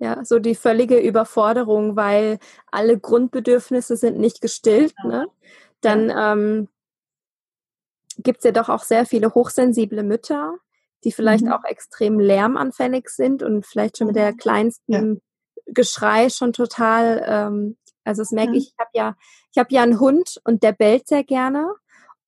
[0.00, 2.40] Ja, so die völlige Überforderung, weil
[2.72, 4.94] alle Grundbedürfnisse sind nicht gestillt.
[5.04, 5.08] Ja.
[5.08, 5.26] Ne?
[5.80, 6.32] Dann ja.
[6.32, 6.68] ähm,
[8.18, 10.58] gibt es ja doch auch sehr viele hochsensible Mütter,
[11.04, 11.52] die vielleicht mhm.
[11.52, 14.36] auch extrem lärmanfällig sind und vielleicht schon mit der mhm.
[14.36, 15.20] kleinsten ja.
[15.72, 18.56] Geschrei schon total, ähm, also das merke mhm.
[18.56, 19.16] ich, ich habe ja,
[19.52, 21.74] ich habe ja einen Hund und der bellt sehr gerne.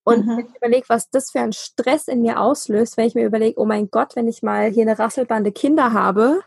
[0.03, 0.39] Und mhm.
[0.39, 3.65] ich überlege, was das für einen Stress in mir auslöst, wenn ich mir überlege, oh
[3.65, 6.41] mein Gott, wenn ich mal hier eine Rasselbande Kinder habe,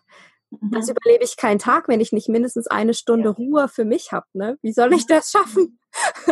[0.50, 0.70] mhm.
[0.72, 3.34] das überlebe ich keinen Tag, wenn ich nicht mindestens eine Stunde ja.
[3.34, 4.26] Ruhe für mich habe.
[4.34, 4.58] Ne?
[4.62, 5.78] Wie soll ich das schaffen?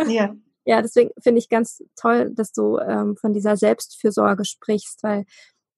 [0.07, 0.35] Ja.
[0.65, 5.25] ja, deswegen finde ich ganz toll, dass du ähm, von dieser Selbstfürsorge sprichst, weil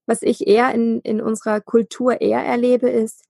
[0.08, 3.28] was ich eher in, in unserer Kultur eher erlebe, ist,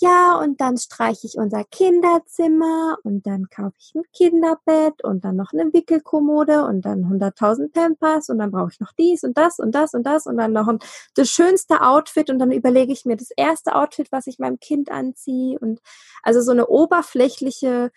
[0.00, 5.34] ja, und dann streiche ich unser Kinderzimmer und dann kaufe ich ein Kinderbett und dann
[5.36, 9.58] noch eine Wickelkommode und dann 100.000 Pampers und dann brauche ich noch dies und das
[9.58, 10.78] und das und das und dann noch ein,
[11.14, 14.90] das schönste Outfit und dann überlege ich mir das erste Outfit, was ich meinem Kind
[14.90, 15.80] anziehe und
[16.22, 17.90] also so eine oberflächliche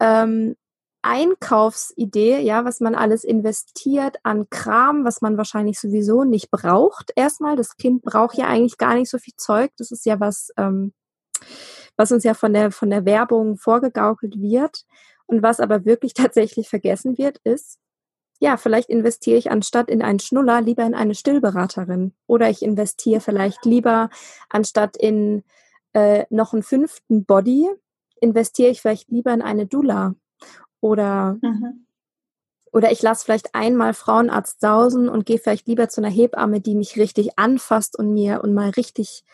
[0.00, 0.56] ähm,
[1.06, 7.12] Einkaufsidee, ja, was man alles investiert an Kram, was man wahrscheinlich sowieso nicht braucht.
[7.14, 9.70] Erstmal, das Kind braucht ja eigentlich gar nicht so viel Zeug.
[9.78, 10.92] Das ist ja was, ähm,
[11.96, 14.84] was uns ja von der, von der Werbung vorgegaukelt wird.
[15.26, 17.78] Und was aber wirklich tatsächlich vergessen wird, ist,
[18.38, 22.14] ja, vielleicht investiere ich anstatt in einen Schnuller lieber in eine Stillberaterin.
[22.26, 24.10] Oder ich investiere vielleicht lieber
[24.50, 25.44] anstatt in
[25.94, 27.70] äh, noch einen fünften Body,
[28.20, 30.14] investiere ich vielleicht lieber in eine Dula.
[30.80, 31.86] Oder, mhm.
[32.72, 36.74] oder ich lasse vielleicht einmal Frauenarzt sausen und gehe vielleicht lieber zu einer Hebamme, die
[36.74, 39.24] mich richtig anfasst und mir und mal richtig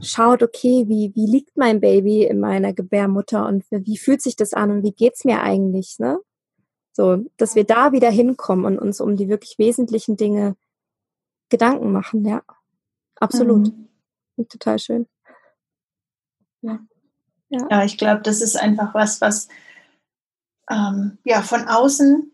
[0.00, 4.52] schaut, okay, wie, wie liegt mein Baby in meiner Gebärmutter und wie fühlt sich das
[4.52, 6.18] an und wie geht's mir eigentlich, ne?
[6.92, 10.56] So, dass wir da wieder hinkommen und uns um die wirklich wesentlichen Dinge
[11.48, 12.42] Gedanken machen, ja.
[13.16, 13.72] Absolut.
[14.36, 14.48] Mhm.
[14.48, 15.06] Total schön.
[16.62, 16.78] Ja.
[17.50, 19.48] Ja, ja ich glaube, das ist einfach was, was
[20.70, 22.30] ähm, ja von außen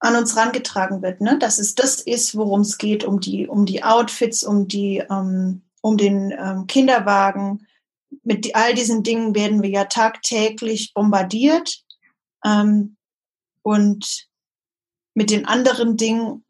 [0.00, 1.38] an uns rangetragen wird, ne?
[1.38, 5.62] dass es das ist, worum es geht, um die, um die Outfits, um die, ähm,
[5.82, 7.66] um den ähm, Kinderwagen.
[8.22, 11.84] Mit die, all diesen Dingen werden wir ja tagtäglich bombardiert.
[12.44, 12.96] Ähm,
[13.62, 14.26] und
[15.14, 16.46] mit den anderen Dingen,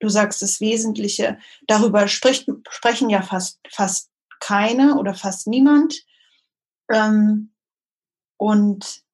[0.00, 6.04] du sagst das Wesentliche, darüber spricht, sprechen ja fast, fast keine oder fast niemand.
[6.92, 7.54] Ähm,
[8.36, 9.04] und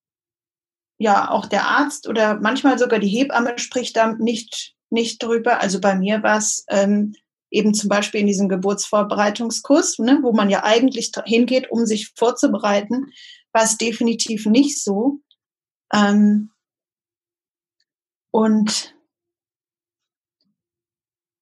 [0.99, 5.61] ja auch der Arzt oder manchmal sogar die Hebamme spricht da nicht, nicht drüber.
[5.61, 7.15] Also bei mir war es ähm,
[7.51, 13.13] eben zum Beispiel in diesem Geburtsvorbereitungskurs, ne, wo man ja eigentlich hingeht, um sich vorzubereiten,
[13.53, 15.21] war es definitiv nicht so.
[15.93, 16.51] Ähm,
[18.31, 18.95] und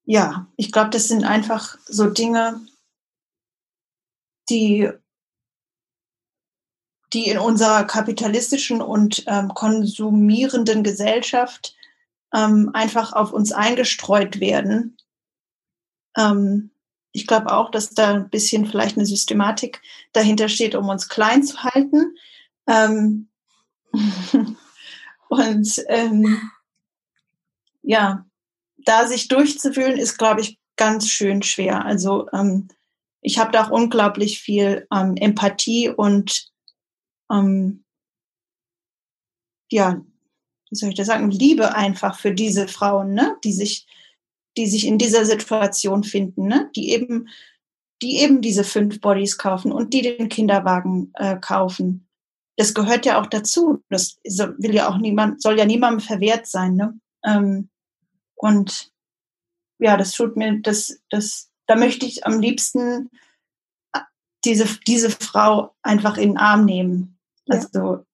[0.04, 2.60] ja, ich glaube, das sind einfach so Dinge,
[4.50, 4.90] die
[7.14, 11.74] die in unserer kapitalistischen und ähm, konsumierenden Gesellschaft
[12.34, 14.96] ähm, einfach auf uns eingestreut werden.
[16.16, 16.70] Ähm,
[17.12, 19.80] ich glaube auch, dass da ein bisschen vielleicht eine Systematik
[20.12, 22.16] dahinter steht, um uns klein zu halten.
[22.66, 23.28] Ähm,
[25.28, 26.50] und ähm,
[27.82, 28.26] ja,
[28.78, 31.84] da sich durchzufühlen, ist, glaube ich, ganz schön schwer.
[31.84, 32.68] Also ähm,
[33.20, 36.52] ich habe da auch unglaublich viel Empathie und
[37.30, 37.84] ähm,
[39.70, 40.00] ja,
[40.70, 43.86] wie soll ich das sagen, Liebe einfach für diese Frauen, ne, die sich,
[44.56, 47.28] die sich in dieser Situation finden, ne, die eben,
[48.02, 52.08] die eben diese fünf Bodies kaufen und die den Kinderwagen äh, kaufen.
[52.56, 53.82] Das gehört ja auch dazu.
[53.88, 56.98] Das will ja auch niemand, soll ja niemandem verwehrt sein, ne?
[57.24, 57.68] Ähm,
[58.36, 58.92] und
[59.78, 63.10] ja, das tut mir, das, das, da möchte ich am liebsten
[63.92, 64.00] äh,
[64.44, 67.13] diese, diese Frau einfach in den Arm nehmen
[67.48, 68.04] also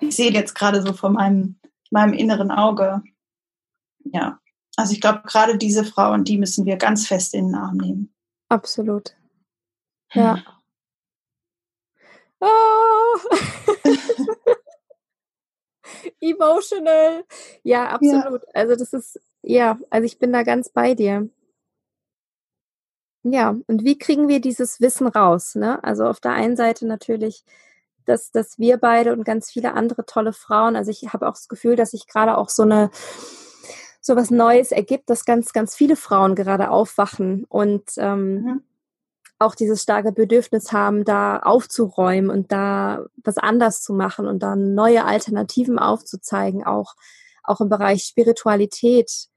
[0.00, 1.58] ich sehe jetzt gerade so vor meinem,
[1.90, 3.02] meinem inneren Auge.
[4.04, 4.40] Ja,
[4.76, 8.14] also ich glaube, gerade diese Frauen, die müssen wir ganz fest in den Arm nehmen.
[8.48, 9.16] Absolut.
[10.12, 10.36] Ja.
[10.36, 10.42] Hm.
[12.40, 13.18] Oh.
[16.20, 17.24] Emotional.
[17.62, 18.42] Ja, absolut.
[18.42, 18.52] Ja.
[18.54, 21.28] Also das ist, ja, also ich bin da ganz bei dir.
[23.30, 25.54] Ja, und wie kriegen wir dieses Wissen raus?
[25.54, 25.82] Ne?
[25.84, 27.44] Also auf der einen Seite natürlich,
[28.04, 31.48] dass, dass wir beide und ganz viele andere tolle Frauen, also ich habe auch das
[31.48, 32.90] Gefühl, dass sich gerade auch so eine
[34.00, 38.62] so was Neues ergibt, dass ganz, ganz viele Frauen gerade aufwachen und ähm, mhm.
[39.38, 44.74] auch dieses starke Bedürfnis haben, da aufzuräumen und da was anders zu machen und dann
[44.74, 46.94] neue Alternativen aufzuzeigen, auch,
[47.42, 49.28] auch im Bereich Spiritualität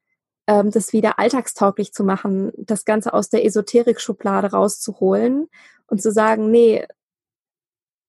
[0.52, 5.48] ähm, das wieder alltagstauglich zu machen, das Ganze aus der Esoterik-Schublade rauszuholen
[5.88, 6.86] und zu sagen, nee,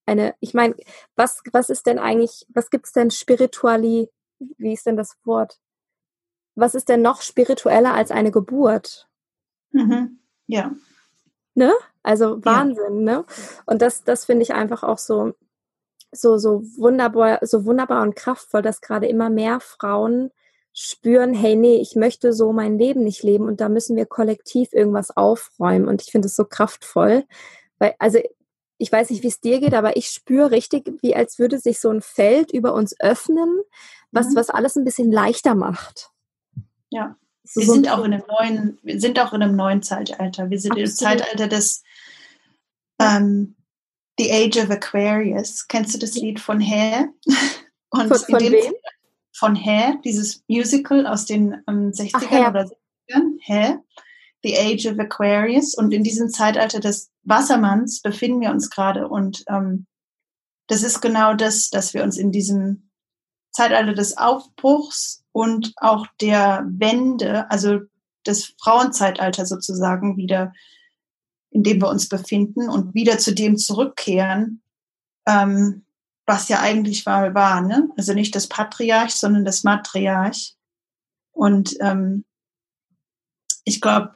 [0.06, 0.74] eine, ich meine,
[1.14, 4.10] was, was ist denn eigentlich, was gibt es denn spirituali,
[4.58, 5.60] wie ist denn das Wort?
[6.56, 9.08] Was ist denn noch spiritueller als eine Geburt?
[9.70, 10.18] Mhm.
[10.48, 10.72] Ja.
[11.54, 11.72] Ne?
[12.02, 13.18] Also Wahnsinn, ja.
[13.18, 13.24] ne?
[13.66, 15.34] Und das, das finde ich einfach auch so,
[16.10, 20.32] so, so wunderbar, so wunderbar und kraftvoll, dass gerade immer mehr Frauen
[20.72, 24.72] spüren, hey, nee, ich möchte so mein Leben nicht leben und da müssen wir kollektiv
[24.72, 25.88] irgendwas aufräumen.
[25.88, 27.24] Und ich finde es so kraftvoll,
[27.78, 28.18] weil, also
[28.78, 31.78] ich weiß nicht, wie es dir geht, aber ich spüre richtig, wie als würde sich
[31.78, 33.60] so ein Feld über uns öffnen,
[34.10, 34.36] was, mhm.
[34.36, 36.10] was alles ein bisschen leichter macht.
[36.90, 37.16] Ja.
[37.44, 40.48] So wir sind auch in einem neuen, wir sind auch in einem neuen Zeitalter.
[40.50, 40.88] Wir sind Absolut.
[40.88, 41.82] im Zeitalter des
[43.00, 43.56] ähm,
[44.18, 45.66] The Age of Aquarius.
[45.66, 47.08] Kennst du das Lied von Hair?
[47.90, 48.72] Und von, von wem?
[49.32, 53.82] Von Hair, dieses Musical aus den ähm, 60ern oder 70ern, Hair,
[54.42, 55.74] The Age of Aquarius.
[55.74, 59.08] Und in diesem Zeitalter des Wassermanns befinden wir uns gerade.
[59.08, 59.86] Und ähm,
[60.66, 62.90] das ist genau das, dass wir uns in diesem
[63.52, 67.80] Zeitalter des Aufbruchs und auch der Wende, also
[68.26, 70.52] des Frauenzeitalters sozusagen wieder,
[71.50, 74.62] in dem wir uns befinden und wieder zu dem zurückkehren,
[75.26, 75.84] ähm,
[76.32, 77.90] was ja eigentlich war, war ne?
[77.98, 80.56] also nicht das Patriarch, sondern das Matriarch.
[81.32, 82.24] Und ähm,
[83.64, 84.14] ich glaube,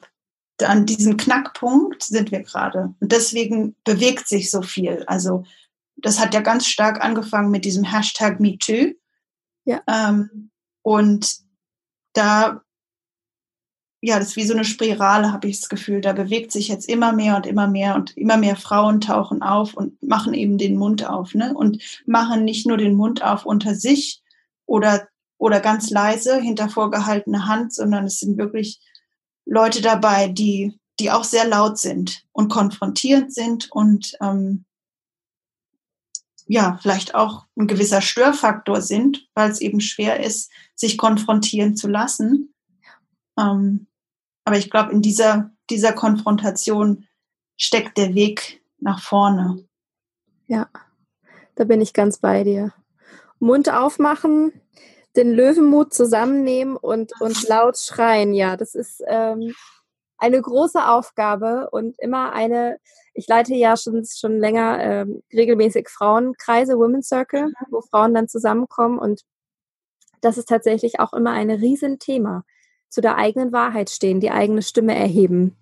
[0.63, 2.95] an diesem Knackpunkt sind wir gerade.
[3.01, 5.05] Und deswegen bewegt sich so viel.
[5.07, 5.45] Also
[5.97, 8.95] das hat ja ganz stark angefangen mit diesem Hashtag MeToo.
[9.67, 9.83] Ja.
[9.87, 10.51] Ähm,
[10.81, 11.37] und
[12.15, 12.63] da
[14.01, 16.01] ja, das ist wie so eine Spirale, habe ich das Gefühl.
[16.01, 19.75] Da bewegt sich jetzt immer mehr und immer mehr und immer mehr Frauen tauchen auf
[19.75, 21.55] und machen eben den Mund auf, ne?
[21.55, 24.23] Und machen nicht nur den Mund auf unter sich
[24.67, 28.81] oder, oder ganz leise hinter vorgehaltener Hand, sondern es sind wirklich
[29.47, 34.65] Leute dabei, die, die auch sehr laut sind und konfrontierend sind und ähm,
[36.49, 41.89] ja, vielleicht auch ein gewisser Störfaktor sind, weil es eben schwer ist, sich konfrontieren zu
[41.89, 42.55] lassen.
[43.38, 43.87] Ähm,
[44.44, 47.07] aber ich glaube, in dieser, dieser Konfrontation
[47.57, 49.66] steckt der Weg nach vorne.
[50.46, 50.68] Ja,
[51.57, 52.72] da bin ich ganz bei dir.
[53.38, 54.53] Mund aufmachen,
[55.16, 58.35] den Löwenmut zusammennehmen und, und laut schreien.
[58.35, 59.55] Ja, das ist ähm,
[60.18, 62.79] eine große Aufgabe und immer eine,
[63.14, 68.99] ich leite ja schon, schon länger ähm, regelmäßig Frauenkreise, Women's Circle, wo Frauen dann zusammenkommen
[68.99, 69.22] und
[70.20, 72.44] das ist tatsächlich auch immer ein Riesenthema
[72.97, 75.55] zu der eigenen Wahrheit stehen, die eigene Stimme erheben.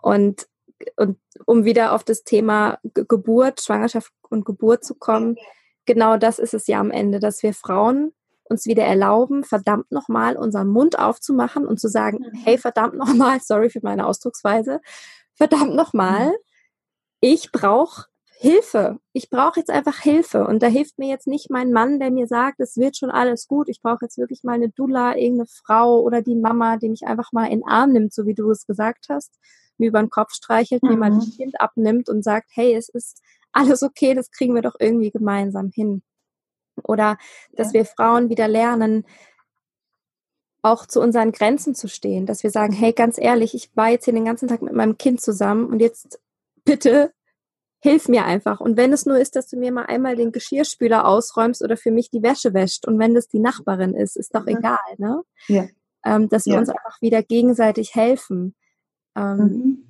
[0.00, 0.48] Und,
[0.96, 5.36] und um wieder auf das Thema Geburt, Schwangerschaft und Geburt zu kommen,
[5.84, 8.14] genau das ist es ja am Ende, dass wir Frauen
[8.44, 12.38] uns wieder erlauben, verdammt nochmal unseren Mund aufzumachen und zu sagen, mhm.
[12.44, 14.80] hey, verdammt nochmal, sorry für meine Ausdrucksweise,
[15.34, 16.34] verdammt nochmal, mhm.
[17.20, 18.06] ich brauche
[18.42, 18.98] Hilfe.
[19.12, 20.46] Ich brauche jetzt einfach Hilfe.
[20.46, 23.46] Und da hilft mir jetzt nicht mein Mann, der mir sagt, es wird schon alles
[23.46, 23.68] gut.
[23.68, 27.32] Ich brauche jetzt wirklich mal eine Dula, irgendeine Frau oder die Mama, die mich einfach
[27.32, 29.38] mal in den Arm nimmt, so wie du es gesagt hast,
[29.76, 30.88] mir über den Kopf streichelt, mhm.
[30.88, 31.32] mir mal das mhm.
[31.32, 33.20] Kind abnimmt und sagt, hey, es ist
[33.52, 36.02] alles okay, das kriegen wir doch irgendwie gemeinsam hin.
[36.82, 37.18] Oder
[37.52, 37.80] dass ja.
[37.80, 39.04] wir Frauen wieder lernen,
[40.62, 44.06] auch zu unseren Grenzen zu stehen, dass wir sagen, hey, ganz ehrlich, ich war jetzt
[44.06, 46.22] hier den ganzen Tag mit meinem Kind zusammen und jetzt
[46.64, 47.12] bitte
[47.80, 48.60] hilf mir einfach.
[48.60, 51.90] Und wenn es nur ist, dass du mir mal einmal den Geschirrspüler ausräumst oder für
[51.90, 54.58] mich die Wäsche wäscht und wenn das die Nachbarin ist, ist doch mhm.
[54.58, 55.22] egal, ne?
[55.48, 55.66] Ja.
[56.04, 56.58] Ähm, dass wir ja.
[56.60, 58.54] uns einfach wieder gegenseitig helfen.
[59.16, 59.86] Ähm, mhm.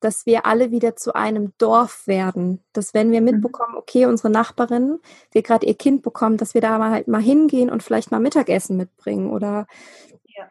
[0.00, 2.62] Dass wir alle wieder zu einem Dorf werden.
[2.72, 3.26] Dass wenn wir mhm.
[3.26, 4.98] mitbekommen, okay, unsere Nachbarin,
[5.32, 8.20] wir gerade ihr Kind bekommen, dass wir da mal halt mal hingehen und vielleicht mal
[8.20, 9.66] Mittagessen mitbringen oder
[10.24, 10.48] ja.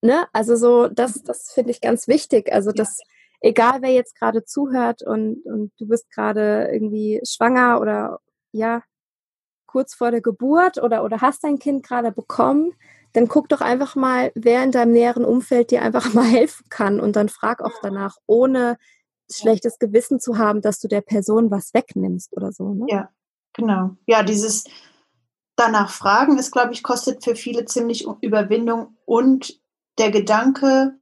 [0.00, 2.52] ne, also so, das, das finde ich ganz wichtig.
[2.52, 2.84] Also ja.
[3.40, 8.20] Egal wer jetzt gerade zuhört und, und du bist gerade irgendwie schwanger oder
[8.52, 8.82] ja,
[9.66, 12.72] kurz vor der Geburt oder, oder hast dein Kind gerade bekommen,
[13.12, 17.00] dann guck doch einfach mal, wer in deinem näheren Umfeld dir einfach mal helfen kann
[17.00, 18.78] und dann frag auch danach, ohne
[19.30, 22.74] schlechtes Gewissen zu haben, dass du der Person was wegnimmst oder so.
[22.74, 22.86] Ne?
[22.88, 23.10] Ja,
[23.52, 23.96] genau.
[24.06, 24.64] Ja, dieses
[25.54, 29.60] danach fragen ist, glaube ich, kostet für viele ziemlich Überwindung und
[29.98, 30.98] der Gedanke,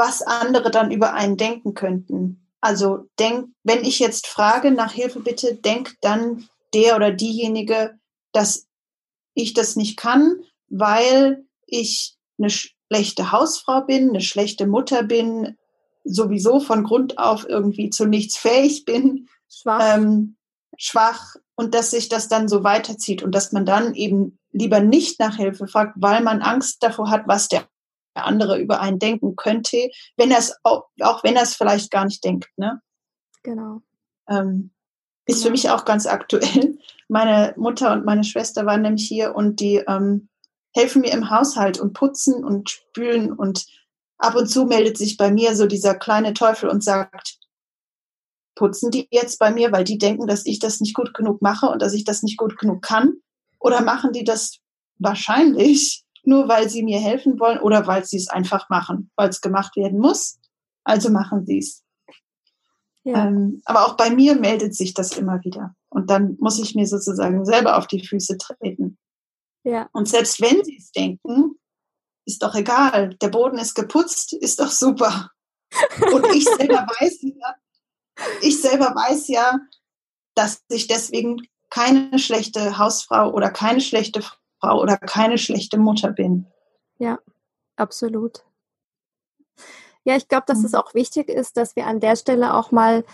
[0.00, 2.48] was andere dann über einen denken könnten.
[2.62, 7.98] Also denk, wenn ich jetzt frage nach Hilfe bitte, denkt dann der oder diejenige,
[8.32, 8.66] dass
[9.34, 15.58] ich das nicht kann, weil ich eine schlechte Hausfrau bin, eine schlechte Mutter bin,
[16.04, 20.36] sowieso von Grund auf irgendwie zu nichts fähig bin, schwach, ähm,
[20.78, 25.20] schwach und dass sich das dann so weiterzieht und dass man dann eben lieber nicht
[25.20, 27.68] nach Hilfe fragt, weil man Angst davor hat, was der
[28.14, 32.04] andere über einen denken könnte, wenn er es auch, auch wenn er es vielleicht gar
[32.04, 32.80] nicht denkt, ne?
[33.42, 33.82] Genau.
[34.28, 34.70] Ähm,
[35.26, 35.46] ist genau.
[35.46, 36.78] für mich auch ganz aktuell.
[37.08, 40.28] Meine Mutter und meine Schwester waren nämlich hier und die ähm,
[40.76, 43.66] helfen mir im Haushalt und putzen und spülen und
[44.18, 47.38] ab und zu meldet sich bei mir so dieser kleine Teufel und sagt,
[48.54, 51.66] putzen die jetzt bei mir, weil die denken, dass ich das nicht gut genug mache
[51.66, 53.14] und dass ich das nicht gut genug kann?
[53.58, 54.58] Oder machen die das
[54.98, 59.40] wahrscheinlich nur, weil sie mir helfen wollen oder weil sie es einfach machen, weil es
[59.40, 60.38] gemacht werden muss?
[60.84, 61.84] Also machen sie es.
[63.04, 63.26] Ja.
[63.26, 65.74] Ähm, aber auch bei mir meldet sich das immer wieder.
[65.88, 68.98] Und dann muss ich mir sozusagen selber auf die Füße treten.
[69.64, 69.88] Ja.
[69.92, 71.58] Und selbst wenn sie es denken,
[72.26, 73.16] ist doch egal.
[73.16, 75.30] Der Boden ist geputzt, ist doch super.
[76.12, 77.54] Und ich selber weiß ja,
[78.42, 79.58] ich selber weiß ja,
[80.34, 84.22] dass ich deswegen keine schlechte Hausfrau oder keine schlechte
[84.60, 86.46] Frau oder keine schlechte Mutter bin.
[86.98, 87.18] Ja,
[87.76, 88.44] absolut.
[90.04, 90.66] Ja, ich glaube, dass mhm.
[90.66, 93.04] es auch wichtig ist, dass wir an der Stelle auch mal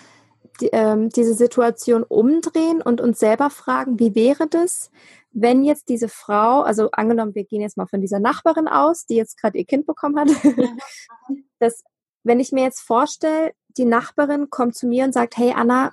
[0.60, 4.90] die, ähm, diese Situation umdrehen und uns selber fragen, wie wäre das,
[5.32, 9.16] wenn jetzt diese Frau, also angenommen, wir gehen jetzt mal von dieser Nachbarin aus, die
[9.16, 10.28] jetzt gerade ihr Kind bekommen hat,
[11.58, 11.84] dass
[12.24, 15.92] wenn ich mir jetzt vorstelle, die Nachbarin kommt zu mir und sagt, hey Anna,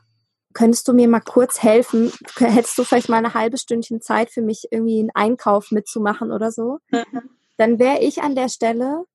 [0.54, 2.12] könntest du mir mal kurz helfen?
[2.38, 6.52] Hättest du vielleicht mal eine halbe Stündchen Zeit für mich, irgendwie einen Einkauf mitzumachen oder
[6.52, 6.80] so?
[6.92, 7.30] Mhm.
[7.58, 9.06] Dann wäre ich an der Stelle,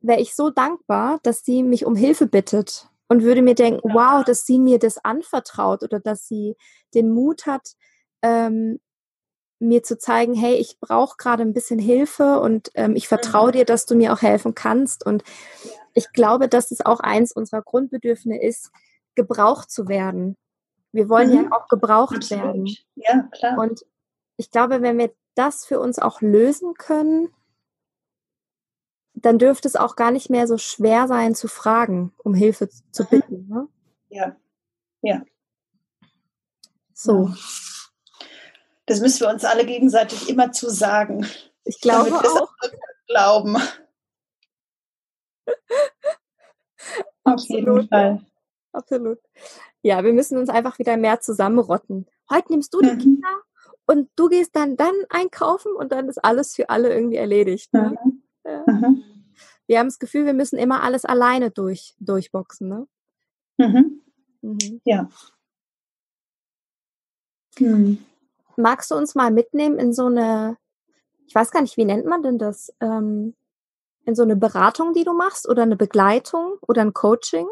[0.00, 4.24] wäre ich so dankbar, dass sie mich um Hilfe bittet und würde mir denken, wow,
[4.24, 6.56] dass sie mir das anvertraut oder dass sie
[6.94, 7.72] den Mut hat,
[8.22, 8.80] ähm,
[9.58, 13.52] mir zu zeigen, hey, ich brauche gerade ein bisschen Hilfe und ähm, ich vertraue mhm.
[13.52, 15.06] dir, dass du mir auch helfen kannst.
[15.06, 15.22] Und
[15.94, 18.70] ich glaube, dass es auch eins unserer Grundbedürfnisse ist,
[19.14, 20.36] gebraucht zu werden.
[20.92, 21.44] Wir wollen mhm.
[21.44, 22.44] ja auch gebraucht Absolut.
[22.44, 22.76] werden.
[22.94, 23.58] Ja, klar.
[23.58, 23.84] Und
[24.36, 27.34] ich glaube, wenn wir das für uns auch lösen können,
[29.14, 33.04] dann dürfte es auch gar nicht mehr so schwer sein zu fragen, um Hilfe zu
[33.04, 33.08] mhm.
[33.08, 33.48] bitten.
[33.48, 33.68] Ne?
[34.08, 34.36] Ja,
[35.00, 35.22] ja.
[36.92, 37.32] So.
[38.86, 41.26] Das müssen wir uns alle gegenseitig immer zu sagen.
[41.64, 42.52] Ich glaube auch.
[43.06, 43.56] Glauben.
[47.24, 48.24] Auf jeden Fall.
[48.72, 49.18] Absolut.
[49.82, 52.06] Ja, wir müssen uns einfach wieder mehr zusammenrotten.
[52.30, 52.98] Heute nimmst du die mhm.
[52.98, 53.42] Kinder
[53.86, 57.72] und du gehst dann dann einkaufen und dann ist alles für alle irgendwie erledigt.
[57.72, 57.96] Ne?
[58.04, 58.22] Mhm.
[58.44, 58.64] Ja.
[58.66, 59.04] Mhm.
[59.66, 62.68] Wir haben das Gefühl, wir müssen immer alles alleine durch, durchboxen.
[62.68, 62.86] Ne?
[63.58, 64.02] Mhm.
[64.42, 64.80] Mhm.
[64.84, 65.08] Ja.
[67.58, 67.98] Hm.
[68.56, 70.56] Magst du uns mal mitnehmen in so eine,
[71.26, 72.72] ich weiß gar nicht, wie nennt man denn das?
[72.80, 73.34] Ähm,
[74.04, 77.46] in so eine Beratung, die du machst oder eine Begleitung oder ein Coaching?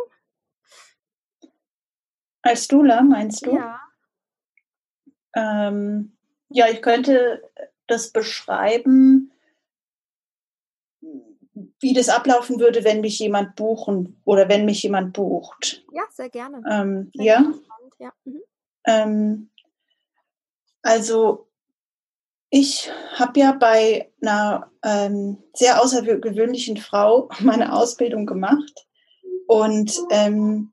[2.43, 3.55] Als Dula meinst du?
[3.55, 3.81] Ja.
[5.35, 6.17] Ähm,
[6.49, 7.43] ja, ich könnte
[7.87, 9.33] das beschreiben,
[11.81, 15.85] wie das ablaufen würde, wenn mich jemand buchen oder wenn mich jemand bucht.
[15.93, 16.63] Ja, sehr gerne.
[16.69, 17.55] Ähm, sehr ja.
[17.99, 18.13] ja.
[18.25, 18.43] Mhm.
[18.87, 19.51] Ähm,
[20.83, 21.49] also
[22.51, 28.87] ich habe ja bei einer ähm, sehr außergewöhnlichen Frau meine Ausbildung gemacht
[29.47, 30.73] und ähm,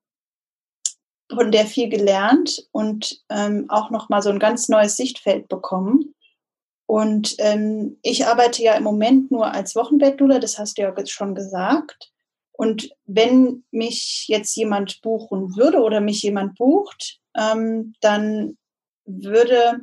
[1.29, 6.13] von der viel gelernt und ähm, auch noch mal so ein ganz neues Sichtfeld bekommen.
[6.85, 11.35] Und ähm, ich arbeite ja im Moment nur als Wochenbettdula, das hast du ja schon
[11.35, 12.11] gesagt.
[12.53, 18.57] Und wenn mich jetzt jemand buchen würde oder mich jemand bucht, ähm, dann
[19.05, 19.81] würde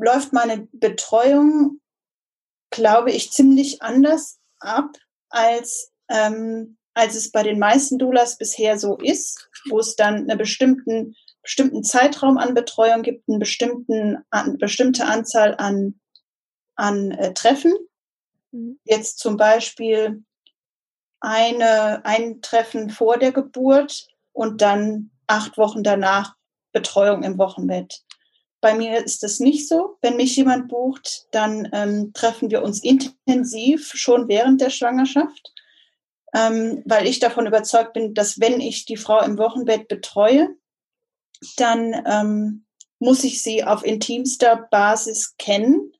[0.00, 1.80] läuft meine Betreuung,
[2.70, 4.96] glaube ich, ziemlich anders ab,
[5.28, 10.36] als, ähm, als es bei den meisten Doulas bisher so ist, wo es dann einen
[10.36, 15.98] bestimmten, bestimmten Zeitraum an Betreuung gibt, eine bestimmten, eine bestimmte Anzahl an,
[16.76, 17.72] an äh, Treffen.
[18.52, 18.78] Mhm.
[18.84, 20.22] Jetzt zum Beispiel
[21.20, 26.34] eine, ein Treffen vor der Geburt und dann acht Wochen danach
[26.72, 28.02] Betreuung im Wochenbett.
[28.60, 29.96] Bei mir ist das nicht so.
[30.02, 35.54] Wenn mich jemand bucht, dann ähm, treffen wir uns intensiv schon während der Schwangerschaft,
[36.34, 40.48] ähm, weil ich davon überzeugt bin, dass wenn ich die Frau im Wochenbett betreue,
[41.56, 42.64] dann ähm,
[42.98, 45.92] muss ich sie auf intimster Basis kennen.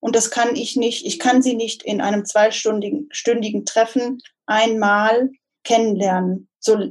[0.00, 5.30] Und das kann ich nicht, ich kann sie nicht in einem zweistündigen stündigen Treffen einmal
[5.64, 6.48] kennenlernen.
[6.60, 6.90] So,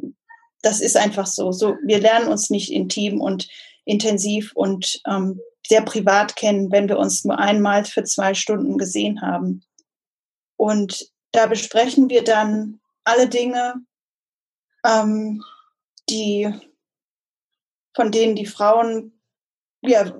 [0.61, 1.51] das ist einfach so.
[1.51, 3.47] So, wir lernen uns nicht intim und
[3.85, 9.21] intensiv und ähm, sehr privat kennen, wenn wir uns nur einmal für zwei Stunden gesehen
[9.21, 9.63] haben.
[10.55, 13.75] Und da besprechen wir dann alle Dinge,
[14.85, 15.43] ähm,
[16.09, 16.53] die
[17.95, 19.19] von denen die Frauen,
[19.81, 20.13] ja,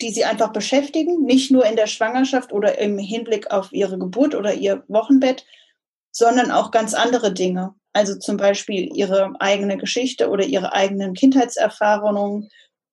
[0.00, 4.34] die sie einfach beschäftigen, nicht nur in der Schwangerschaft oder im Hinblick auf ihre Geburt
[4.34, 5.46] oder ihr Wochenbett,
[6.10, 7.74] sondern auch ganz andere Dinge.
[7.92, 12.48] Also zum Beispiel ihre eigene Geschichte oder ihre eigenen Kindheitserfahrungen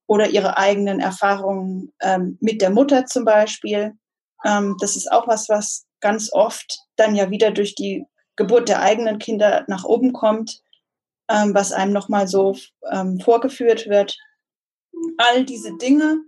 [0.08, 3.94] oder ihre eigenen Erfahrungen ähm, mit der Mutter zum Beispiel.
[4.46, 8.06] Ähm, das ist auch was, was ganz oft dann ja wieder durch die
[8.40, 10.64] Geburt der eigenen Kinder nach oben kommt,
[11.30, 12.56] ähm, was einem nochmal so
[12.90, 14.18] ähm, vorgeführt wird.
[15.18, 16.24] All diese Dinge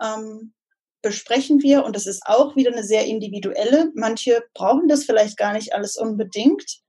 [0.00, 0.52] ähm,
[1.00, 3.90] besprechen wir und das ist auch wieder eine sehr individuelle.
[3.94, 6.80] Manche brauchen das vielleicht gar nicht alles unbedingt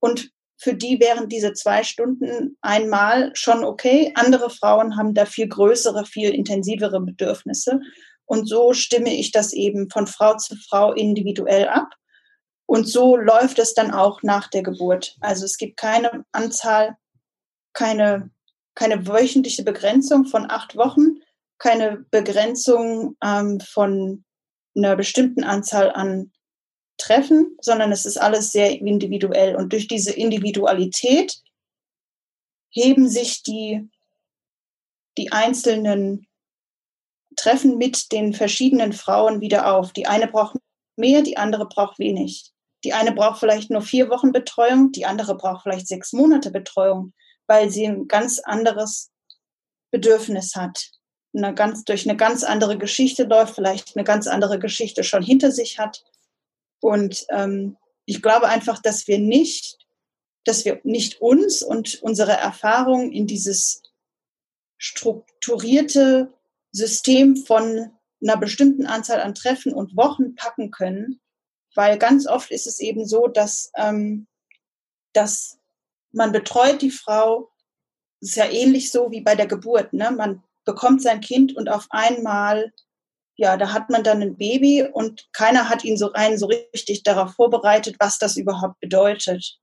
[0.00, 4.12] und für die wären diese zwei Stunden einmal schon okay.
[4.16, 7.80] Andere Frauen haben da viel größere, viel intensivere Bedürfnisse.
[8.24, 11.90] Und so stimme ich das eben von Frau zu Frau individuell ab.
[12.74, 15.16] Und so läuft es dann auch nach der Geburt.
[15.20, 16.96] Also es gibt keine Anzahl,
[17.72, 18.32] keine,
[18.74, 21.20] keine wöchentliche Begrenzung von acht Wochen,
[21.58, 24.24] keine Begrenzung ähm, von
[24.76, 26.32] einer bestimmten Anzahl an
[26.98, 29.54] treffen, sondern es ist alles sehr individuell.
[29.54, 31.40] Und durch diese Individualität
[32.70, 33.88] heben sich die,
[35.16, 36.26] die einzelnen
[37.36, 39.92] Treffen mit den verschiedenen Frauen wieder auf.
[39.92, 40.56] Die eine braucht
[40.96, 42.50] mehr, die andere braucht wenig.
[42.84, 47.12] Die eine braucht vielleicht nur vier Wochen Betreuung, die andere braucht vielleicht sechs Monate Betreuung,
[47.46, 49.10] weil sie ein ganz anderes
[49.90, 50.90] Bedürfnis hat.
[51.34, 55.50] Eine ganz, durch eine ganz andere Geschichte läuft, vielleicht eine ganz andere Geschichte schon hinter
[55.50, 56.04] sich hat
[56.84, 59.78] und ähm, ich glaube einfach, dass wir nicht,
[60.44, 63.80] dass wir nicht uns und unsere Erfahrungen in dieses
[64.76, 66.34] strukturierte
[66.72, 67.90] System von
[68.22, 71.22] einer bestimmten Anzahl an Treffen und Wochen packen können,
[71.74, 74.26] weil ganz oft ist es eben so, dass, ähm,
[75.12, 75.58] dass
[76.12, 77.50] man betreut die Frau,
[78.20, 80.10] das ist ja ähnlich so wie bei der Geburt, ne?
[80.10, 82.72] man bekommt sein Kind und auf einmal
[83.36, 87.02] ja, da hat man dann ein Baby und keiner hat ihn so rein so richtig
[87.02, 89.58] darauf vorbereitet, was das überhaupt bedeutet.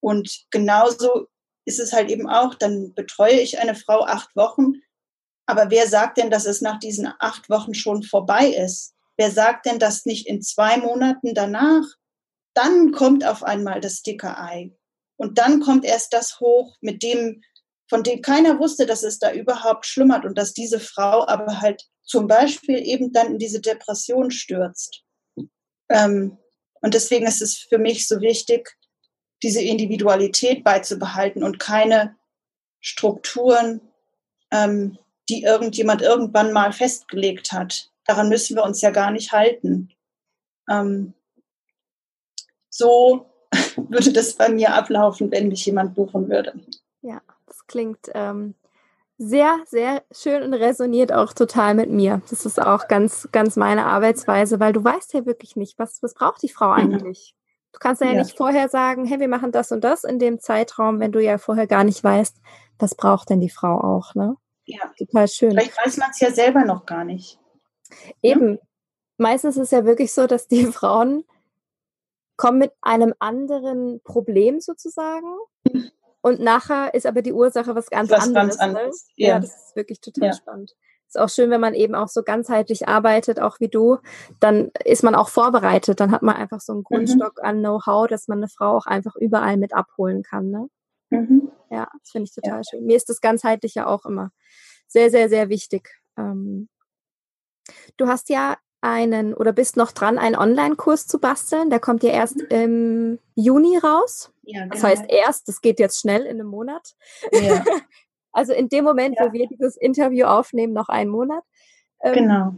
[0.00, 1.26] Und genauso
[1.64, 4.74] ist es halt eben auch, dann betreue ich eine Frau acht Wochen,
[5.46, 8.94] aber wer sagt denn, dass es nach diesen acht Wochen schon vorbei ist?
[9.18, 11.84] Wer sagt denn, dass nicht in zwei Monaten danach,
[12.54, 14.72] dann kommt auf einmal das dicke Ei.
[15.16, 17.42] Und dann kommt erst das hoch, mit dem,
[17.90, 21.84] von dem keiner wusste, dass es da überhaupt schlummert und dass diese Frau aber halt
[22.04, 25.02] zum Beispiel eben dann in diese Depression stürzt.
[25.90, 26.38] Ähm,
[26.80, 28.76] und deswegen ist es für mich so wichtig,
[29.42, 32.16] diese Individualität beizubehalten und keine
[32.80, 33.80] Strukturen,
[34.52, 34.98] ähm,
[35.28, 37.90] die irgendjemand irgendwann mal festgelegt hat.
[38.08, 39.90] Daran müssen wir uns ja gar nicht halten.
[40.70, 41.12] Ähm,
[42.70, 43.26] so
[43.76, 46.54] würde das bei mir ablaufen, wenn mich jemand buchen würde.
[47.02, 48.54] Ja, das klingt ähm,
[49.18, 52.22] sehr, sehr schön und resoniert auch total mit mir.
[52.30, 56.14] Das ist auch ganz, ganz meine Arbeitsweise, weil du weißt ja wirklich nicht, was, was
[56.14, 56.94] braucht die Frau mhm.
[56.94, 57.34] eigentlich?
[57.72, 60.40] Du kannst ja, ja, nicht vorher sagen, hey, wir machen das und das in dem
[60.40, 62.38] Zeitraum, wenn du ja vorher gar nicht weißt,
[62.78, 64.36] was braucht denn die Frau auch, ne?
[64.64, 64.90] Ja.
[64.96, 65.50] Total schön.
[65.50, 67.38] Vielleicht weiß man es ja selber noch gar nicht.
[68.22, 68.54] Eben.
[68.54, 68.58] Ja?
[69.18, 71.24] Meistens ist es ja wirklich so, dass die Frauen
[72.36, 75.36] kommen mit einem anderen Problem sozusagen.
[75.64, 75.90] Mhm.
[76.20, 78.58] Und nachher ist aber die Ursache was ganz was anderes.
[78.58, 78.62] Ganz ne?
[78.62, 79.08] anderes.
[79.16, 79.28] Ja.
[79.28, 79.40] ja.
[79.40, 80.34] das ist wirklich total ja.
[80.34, 80.74] spannend.
[81.06, 83.96] Ist auch schön, wenn man eben auch so ganzheitlich arbeitet, auch wie du,
[84.40, 86.00] dann ist man auch vorbereitet.
[86.00, 86.84] Dann hat man einfach so einen mhm.
[86.84, 87.44] Grundstock mhm.
[87.44, 90.50] an Know-how, dass man eine Frau auch einfach überall mit abholen kann.
[90.50, 90.68] Ne?
[91.10, 91.50] Mhm.
[91.70, 92.62] Ja, das finde ich total ja.
[92.68, 92.84] schön.
[92.84, 94.30] Mir ist das ganzheitliche auch immer
[94.86, 95.88] sehr, sehr, sehr wichtig.
[96.16, 96.68] Ähm,
[97.96, 101.70] du hast ja einen oder bist noch dran, einen Online-Kurs zu basteln.
[101.70, 102.46] Der kommt ja erst mhm.
[102.50, 104.32] im Juni raus.
[104.42, 104.74] Ja, genau.
[104.74, 106.94] Das heißt erst, das geht jetzt schnell in einem Monat.
[107.32, 107.64] Ja.
[108.32, 109.26] also in dem Moment, ja.
[109.26, 111.42] wo wir dieses Interview aufnehmen, noch einen Monat.
[112.02, 112.54] Ähm, genau.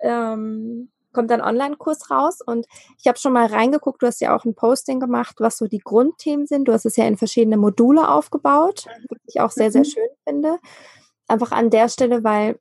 [0.00, 2.66] Ähm, kommt dann Online-Kurs raus und
[2.98, 5.78] ich habe schon mal reingeguckt, du hast ja auch ein Posting gemacht, was so die
[5.78, 6.66] Grundthemen sind.
[6.66, 9.06] Du hast es ja in verschiedene Module aufgebaut, mhm.
[9.10, 9.86] was ich auch sehr, sehr mhm.
[9.86, 10.58] schön finde.
[11.28, 12.58] Einfach an der Stelle, weil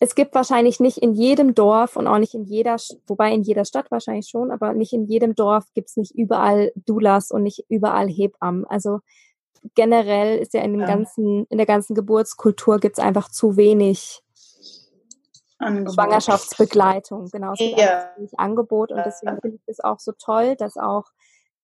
[0.00, 2.76] es gibt wahrscheinlich nicht in jedem Dorf und auch nicht in jeder,
[3.06, 6.72] wobei in jeder Stadt wahrscheinlich schon, aber nicht in jedem Dorf gibt es nicht überall
[6.76, 8.64] Doulas und nicht überall Hebammen.
[8.66, 9.00] Also
[9.74, 10.86] generell ist ja in dem ja.
[10.86, 14.22] ganzen, in der ganzen Geburtskultur gibt es einfach zu wenig
[15.58, 15.94] Angebot.
[15.94, 17.52] Schwangerschaftsbegleitung, genau.
[17.52, 18.10] Es gibt Ja.
[18.16, 21.06] ein Angebot und deswegen finde ich es auch so toll, dass auch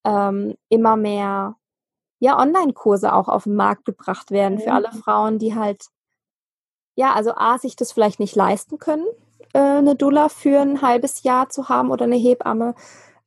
[0.05, 1.55] ähm, immer mehr
[2.19, 4.99] ja, Online-Kurse auch auf den Markt gebracht werden für alle Mhm.
[4.99, 5.85] Frauen, die halt,
[6.95, 9.07] ja, also A, sich das vielleicht nicht leisten können,
[9.53, 12.75] äh, eine Doula für ein halbes Jahr zu haben oder eine Hebamme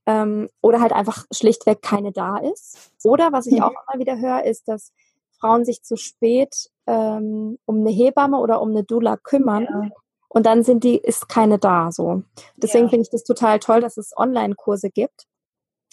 [0.05, 2.91] ähm, oder halt einfach schlichtweg keine da ist.
[3.03, 3.63] Oder was ich Mhm.
[3.63, 4.93] auch immer wieder höre, ist, dass
[5.39, 9.89] Frauen sich zu spät ähm, um eine Hebamme oder um eine Doula kümmern Ja.
[10.30, 12.24] und dann sind die, ist keine da so.
[12.55, 12.89] Deswegen Ja.
[12.89, 15.28] finde ich das total toll, dass es Online-Kurse gibt.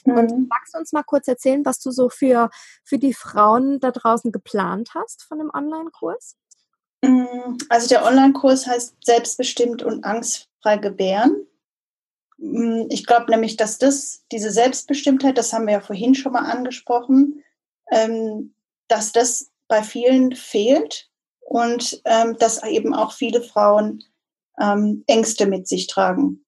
[0.07, 0.47] Und Mhm.
[0.51, 2.51] magst du uns mal kurz erzählen, was du so für,
[2.85, 6.37] für die Frauen da draußen geplant hast von dem Online-Kurs?
[7.09, 11.47] Mm, Also der Online-Kurs heißt Selbstbestimmt und angstfrei gebären.
[12.39, 16.51] Mm, Ich glaube nämlich, dass das, diese Selbstbestimmtheit, das haben wir ja vorhin schon mal
[16.51, 17.43] angesprochen,
[17.91, 18.55] ähm,
[18.89, 24.05] dass das bei vielen fehlt und ähm, dass eben auch viele Frauen
[24.61, 26.45] ähm, Ängste mit sich tragen.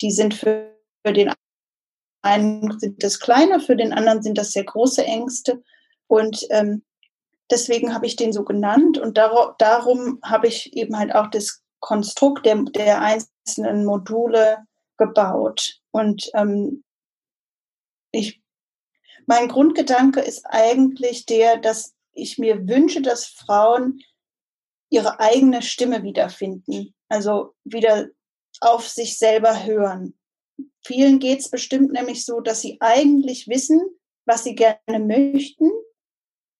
[0.00, 0.70] Die sind für,
[1.06, 1.32] den
[2.22, 5.62] einen sind das kleine, für den anderen sind das sehr große Ängste.
[6.06, 6.82] Und ähm,
[7.50, 11.62] deswegen habe ich den so genannt und dar darum habe ich eben halt auch das
[11.80, 14.58] Konstrukt der, der einzelnen Module
[14.96, 15.80] gebaut.
[15.90, 16.84] Und ähm,
[18.10, 18.40] ich,
[19.26, 24.00] mein Grundgedanke ist eigentlich der, dass ich mir wünsche, dass Frauen
[24.88, 28.08] ihre eigene Stimme wiederfinden, also wieder
[28.60, 30.14] auf sich selber hören.
[30.86, 33.80] Vielen geht es bestimmt nämlich so, dass sie eigentlich wissen,
[34.26, 35.70] was sie gerne möchten,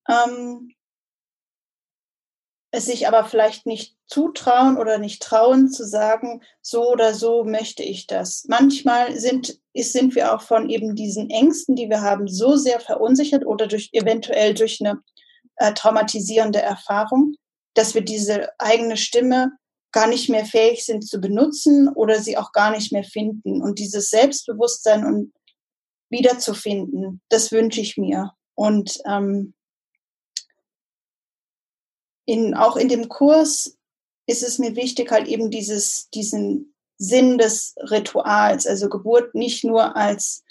[0.08, 0.74] ähm,
[2.74, 7.82] es sich aber vielleicht nicht zutrauen oder nicht trauen zu sagen, so oder so möchte
[7.82, 8.44] ich das.
[8.48, 12.80] Manchmal sind, ist, sind wir auch von eben diesen Ängsten, die wir haben, so sehr
[12.80, 15.00] verunsichert oder durch eventuell durch eine
[15.56, 17.34] äh, traumatisierende Erfahrung,
[17.74, 19.52] dass wir diese eigene Stimme
[19.92, 23.62] gar nicht mehr fähig sind zu benutzen oder sie auch gar nicht mehr finden.
[23.62, 25.32] Und dieses Selbstbewusstsein und
[26.10, 28.32] wiederzufinden, das wünsche ich mir.
[28.56, 29.54] Und ähm,
[32.26, 33.76] in, auch in dem Kurs
[34.26, 39.96] ist es mir wichtig, halt eben dieses, diesen Sinn des Rituals, also Geburt nicht nur
[39.96, 40.44] als,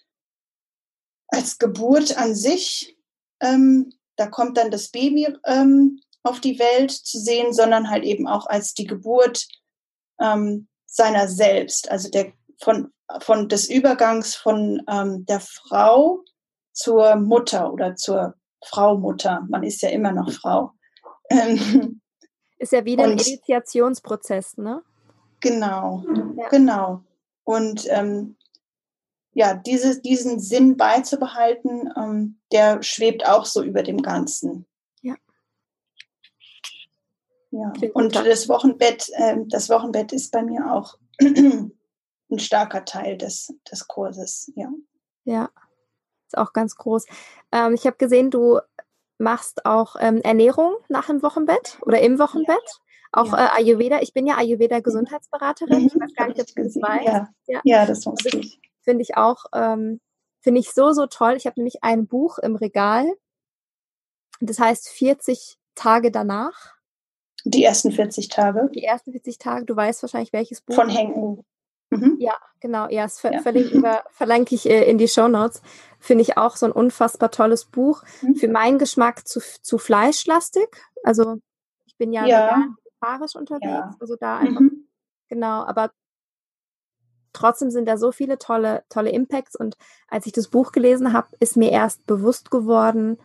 [1.28, 2.98] als Geburt an sich,
[3.42, 8.28] ähm, da kommt dann das Baby ähm, auf die Welt zu sehen, sondern halt eben
[8.28, 9.48] auch als die Geburt
[10.22, 16.24] ähm, seiner selbst, also der von, von des Übergangs von ähm, der Frau
[16.72, 19.46] zur Mutter oder zur Frau Mutter.
[19.50, 20.72] Man ist ja immer noch Frau.
[21.34, 22.02] Ähm,
[22.60, 24.84] Ist ja wieder ein Und- Initiationsprozess, ne?
[25.42, 26.04] genau,
[26.38, 26.48] Ja.
[26.50, 27.04] genau.
[27.44, 28.38] Und ähm,
[29.34, 34.66] ja, diese, diesen Sinn beizubehalten, ähm, der schwebt auch so über dem Ganzen.
[35.02, 35.16] Ja.
[37.52, 37.72] Ja.
[37.94, 41.72] Und das Wochenbett, ähm, das Wochenbett ist bei mir auch ein
[42.38, 44.52] starker Teil des, des Kurses.
[44.56, 44.70] Ja.
[45.26, 45.50] Ja,
[46.28, 47.06] ist auch ganz groß.
[47.52, 48.60] Ähm, ich habe gesehen, du
[49.24, 52.80] machst auch ähm, Ernährung nach dem Wochenbett oder im Wochenbett.
[53.12, 53.46] Auch Ja.
[53.58, 54.02] äh, Ayurveda.
[54.02, 55.88] Ich bin ja Ayurveda-Gesundheitsberaterin.
[55.88, 57.06] Ich weiß gar nicht, ob du das weißt.
[57.06, 57.30] Ja.
[57.48, 57.62] Ja.
[57.64, 58.60] ja, das wusste ich.
[58.84, 60.00] Finde ich auch, ähm,
[60.42, 61.34] finde ich so, so toll.
[61.38, 63.06] Ich habe nämlich ein Buch im Regal.
[64.42, 66.74] Das heißt 40 Tage danach.
[67.46, 69.66] Die ersten 40 Tage Die ersten 40 Tage.
[69.66, 70.76] Du weißt wahrscheinlich, welches Buch.
[70.76, 71.44] von Henken.
[71.98, 72.18] Mhm.
[72.20, 72.88] Ja, genau.
[72.90, 73.44] Ja, das ver Ja.
[73.46, 75.62] wir, verlinke ich äh, in die Show Notes.
[76.00, 78.04] Finde ich auch so ein unfassbar tolles Buch.
[78.22, 78.36] Mhm.
[78.36, 80.68] Für meinen Geschmack zu, zu fleischlastig.
[81.04, 81.38] Also
[81.86, 82.48] ich bin ja, Ja.
[82.48, 83.66] vegan, vegetarisch unterwegs.
[83.72, 83.96] Ja.
[84.00, 84.88] Also da einfach, Mhm.
[85.30, 85.64] genau.
[85.66, 85.92] Aber
[87.34, 89.56] trotzdem sind da so viele tolle, tolle Impacts.
[89.56, 89.76] Und
[90.08, 93.18] als ich das Buch gelesen habe, ist mir erst bewusst geworden,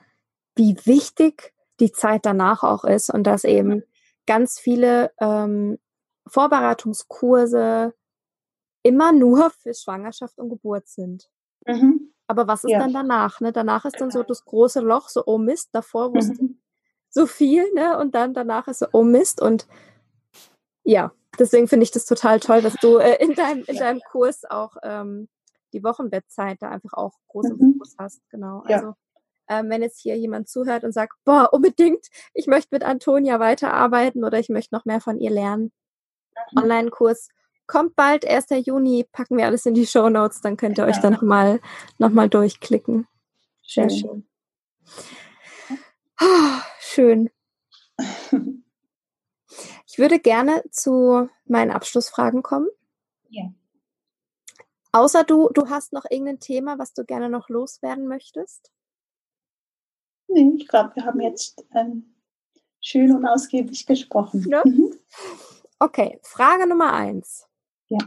[0.55, 3.83] wie wichtig die Zeit danach auch ist und dass eben
[4.27, 5.79] ganz viele ähm,
[6.27, 7.95] Vorbereitungskurse
[8.89, 11.29] immer nur für Schwangerschaft und Geburt sind.
[11.67, 12.13] Mhm.
[12.27, 12.79] Aber was ist Ja.
[12.81, 13.41] dann danach?
[13.41, 13.53] Ne?
[13.53, 16.61] Danach ist dann so das große Loch, so, oh Mist, davor wusste Mhm.
[17.11, 17.99] so viel, ne?
[17.99, 19.41] Und dann danach ist so, oh Mist.
[19.41, 19.67] Und
[20.85, 24.45] ja, deswegen finde ich das total toll, dass du äh, in, deinem, in deinem Kurs
[24.45, 25.29] auch ähm,
[25.73, 27.73] die Wochenbettzeit da einfach auch groß im Mhm.
[27.75, 28.21] Fokus hast.
[28.31, 28.63] Genau.
[28.69, 28.77] Ja.
[28.77, 28.95] Also
[29.51, 34.23] ähm, wenn jetzt hier jemand zuhört und sagt, boah, unbedingt, ich möchte mit Antonia weiterarbeiten
[34.25, 35.73] oder ich möchte noch mehr von ihr lernen.
[36.53, 36.63] Mhm.
[36.63, 37.29] Online-Kurs
[37.69, 38.47] kommt bald, 1.
[38.67, 41.03] Juni, packen wir alles in die Show Notes, dann könnt ihr euch Ja.
[41.03, 41.61] da nochmal
[41.99, 43.07] noch mal durchklicken.
[43.63, 43.99] Sehr Schön.
[44.01, 44.27] schön.
[46.17, 47.31] Ah, Schön.
[49.87, 52.69] Ich würde gerne zu meinen Abschlussfragen kommen.
[53.31, 53.53] Ja.
[54.93, 58.71] Außer du, du hast noch irgendein Thema, was du gerne noch loswerden möchtest?
[60.29, 62.15] Nee, ich glaube, wir haben jetzt ähm,
[62.81, 64.47] schön und ausgiebig gesprochen.
[64.49, 64.63] Ja.
[64.65, 64.95] Mhm.
[65.79, 67.48] Okay, Frage Nummer eins.
[67.89, 67.99] Ja.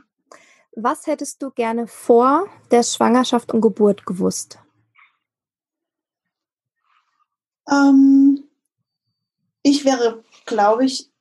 [0.75, 4.59] Was hättest du gerne vor der Schwangerschaft und Geburt gewusst?
[7.69, 8.43] Ähm,
[9.63, 11.11] ich wäre, glaube ich,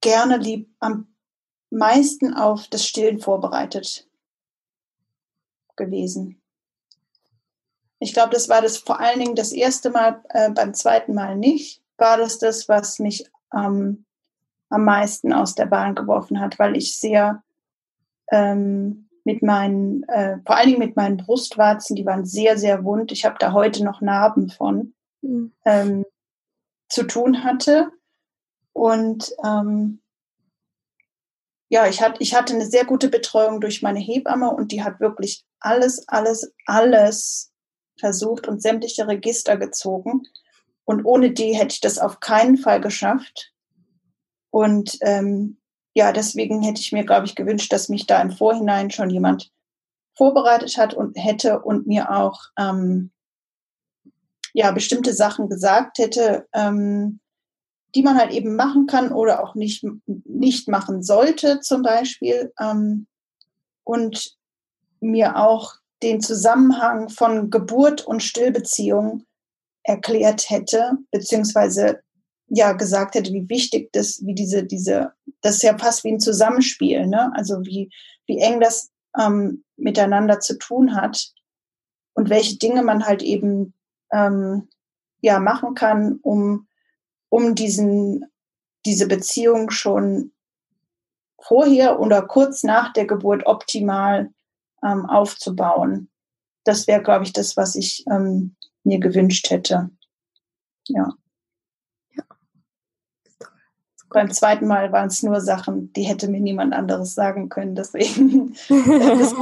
[0.00, 1.08] gerne lieb am
[1.70, 4.08] meisten auf das Stillen vorbereitet
[5.76, 6.40] gewesen.
[7.98, 11.36] Ich glaube, das war das vor allen Dingen das erste Mal, äh, beim zweiten Mal
[11.36, 13.24] nicht, war das das, was mich
[13.54, 14.04] ähm,
[14.68, 17.42] am meisten aus der Bahn geworfen hat, weil ich sehr
[18.30, 23.10] ähm, mit meinen, äh, vor allen Dingen mit meinen Brustwarzen, die waren sehr, sehr wund.
[23.10, 25.52] Ich habe da heute noch Narben von, mhm.
[25.64, 26.04] ähm,
[26.88, 27.90] zu tun hatte.
[28.72, 30.00] Und ähm,
[31.68, 35.00] ja, ich, hat, ich hatte eine sehr gute Betreuung durch meine Hebamme und die hat
[35.00, 37.52] wirklich alles, alles, alles
[37.98, 40.22] versucht und sämtliche Register gezogen.
[40.84, 43.52] Und ohne die hätte ich das auf keinen Fall geschafft.
[44.56, 45.58] Und ähm,
[45.92, 49.50] ja, deswegen hätte ich mir, glaube ich, gewünscht, dass mich da im Vorhinein schon jemand
[50.16, 53.10] vorbereitet hat und hätte und mir auch ähm,
[54.54, 57.20] ja bestimmte Sachen gesagt hätte, ähm,
[57.94, 59.84] die man halt eben machen kann oder auch nicht
[60.24, 63.06] nicht machen sollte, zum Beispiel ähm,
[63.84, 64.38] und
[65.00, 69.26] mir auch den Zusammenhang von Geburt und Stillbeziehung
[69.82, 72.00] erklärt hätte, beziehungsweise
[72.48, 76.20] ja gesagt hätte, wie wichtig das, wie diese, diese, das ist ja fast wie ein
[76.20, 77.32] Zusammenspiel, ne?
[77.34, 77.90] Also wie,
[78.26, 81.32] wie eng das ähm, miteinander zu tun hat
[82.14, 83.74] und welche Dinge man halt eben
[84.12, 84.68] ähm,
[85.20, 86.66] ja machen kann, um,
[87.28, 88.26] um diesen,
[88.84, 90.32] diese Beziehung schon
[91.40, 94.30] vorher oder kurz nach der Geburt optimal
[94.84, 96.08] ähm, aufzubauen.
[96.64, 99.90] Das wäre, glaube ich, das, was ich ähm, mir gewünscht hätte.
[100.88, 101.14] Ja.
[104.10, 107.74] Beim zweiten Mal waren es nur Sachen, die hätte mir niemand anderes sagen können.
[107.74, 109.34] Deswegen, das,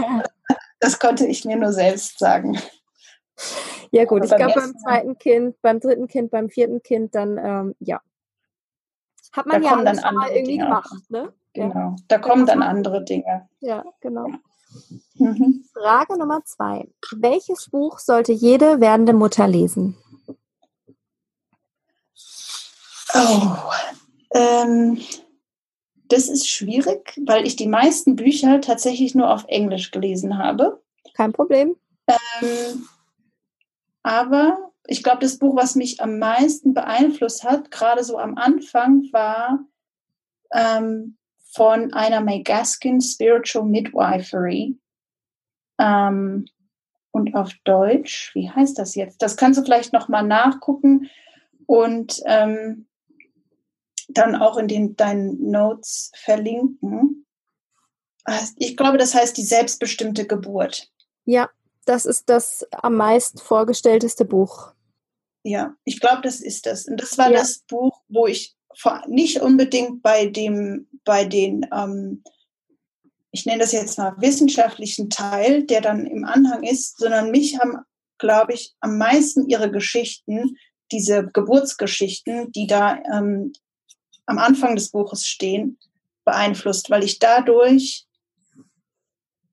[0.81, 2.59] das konnte ich mir nur selbst sagen.
[3.91, 7.75] Ja gut, ich glaube beim zweiten Kind, beim dritten Kind, beim vierten Kind, dann ähm,
[7.79, 8.01] ja.
[9.33, 11.33] Hat man ja dann schon mal irgendwie Dinge gemacht, ne?
[11.53, 11.97] Genau, ja.
[12.09, 13.49] da kommen dann andere Dinge.
[13.61, 14.29] Ja, genau.
[15.15, 15.65] Mhm.
[15.73, 16.89] Frage Nummer zwei.
[17.17, 19.97] Welches Buch sollte jede werdende Mutter lesen?
[23.15, 23.57] Oh,
[24.35, 24.99] ähm,
[26.09, 30.83] das ist schwierig, weil ich die meisten Bücher tatsächlich nur auf Englisch gelesen habe.
[31.15, 31.77] Kein Problem.
[32.07, 32.87] Ähm,
[34.03, 39.09] aber ich glaube, das Buch, was mich am meisten beeinflusst hat, gerade so am Anfang,
[39.13, 39.65] war
[40.53, 41.17] ähm,
[41.53, 44.79] von einer May Gaskin Spiritual Midwifery.
[45.79, 46.47] Ähm,
[47.13, 49.23] und auf Deutsch, wie heißt das jetzt?
[49.23, 51.09] Das kannst du vielleicht nochmal nachgucken.
[51.67, 52.87] Und ähm,
[54.15, 57.27] dann auch in den, deinen Notes verlinken.
[58.25, 60.91] Ah, ich glaube, das heißt die selbstbestimmte Geburt.
[61.25, 61.51] Ja,
[61.85, 64.73] das ist das am meist vorgestellteste Buch.
[65.43, 66.87] Ja, ich glaube, das ist das.
[66.87, 67.39] Und das war ja.
[67.39, 68.57] das Buch, wo ich
[69.07, 72.25] nicht unbedingt bei dem, bei den, ähm,
[73.31, 77.79] ich nenne das jetzt mal wissenschaftlichen Teil, der dann im Anhang ist, sondern mich haben,
[78.19, 80.57] glaube ich, am meisten ihre Geschichten,
[80.93, 83.53] diese Geburtsgeschichten, die da ähm,
[84.27, 85.79] am Anfang des Buches stehen,
[86.25, 88.07] beeinflusst, weil ich dadurch,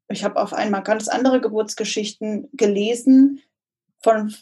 [0.10, 3.42] ich habe auf einmal ganz andere Geburtsgeschichten gelesen.
[4.02, 4.34] Von,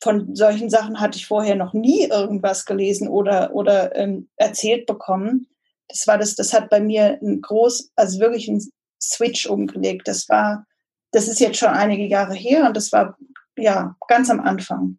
[0.00, 5.48] von solchen Sachen hatte ich vorher noch nie irgendwas gelesen oder, oder ähm, erzählt bekommen.
[5.88, 8.62] Das war das, das hat bei mir ein groß, also wirklich ein
[9.00, 10.08] Switch umgelegt.
[10.08, 10.66] Das war,
[11.12, 13.16] das ist jetzt schon einige Jahre her und das war
[13.56, 14.98] ja ganz am Anfang.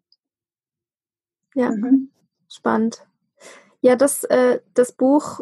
[1.54, 2.10] Ja, mhm.
[2.48, 3.07] spannend.
[3.80, 5.40] Ja, das, äh, das Buch,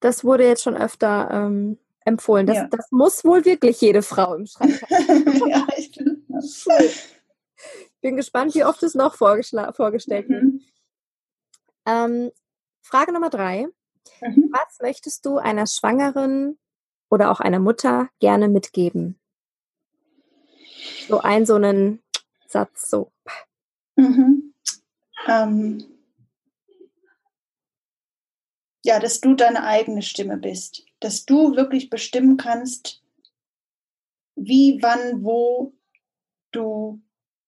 [0.00, 2.46] das wurde jetzt schon öfter ähm, empfohlen.
[2.46, 2.68] Das, ja.
[2.68, 5.50] das muss wohl wirklich jede Frau im Schrank haben.
[5.50, 6.26] ja, ich bin,
[8.00, 10.42] bin gespannt, wie oft es noch vorgestellt wird.
[10.42, 10.60] Mhm.
[11.86, 12.30] Ähm,
[12.82, 13.66] Frage Nummer drei.
[14.20, 14.50] Mhm.
[14.52, 16.58] Was möchtest du einer Schwangeren
[17.10, 19.18] oder auch einer Mutter gerne mitgeben?
[21.08, 22.02] So ein, so einen
[22.46, 23.10] Satz, so.
[23.96, 24.54] Mhm.
[25.26, 25.93] Ähm,
[28.84, 33.02] ja, dass du deine eigene Stimme bist, dass du wirklich bestimmen kannst,
[34.36, 35.72] wie, wann, wo
[36.52, 37.00] du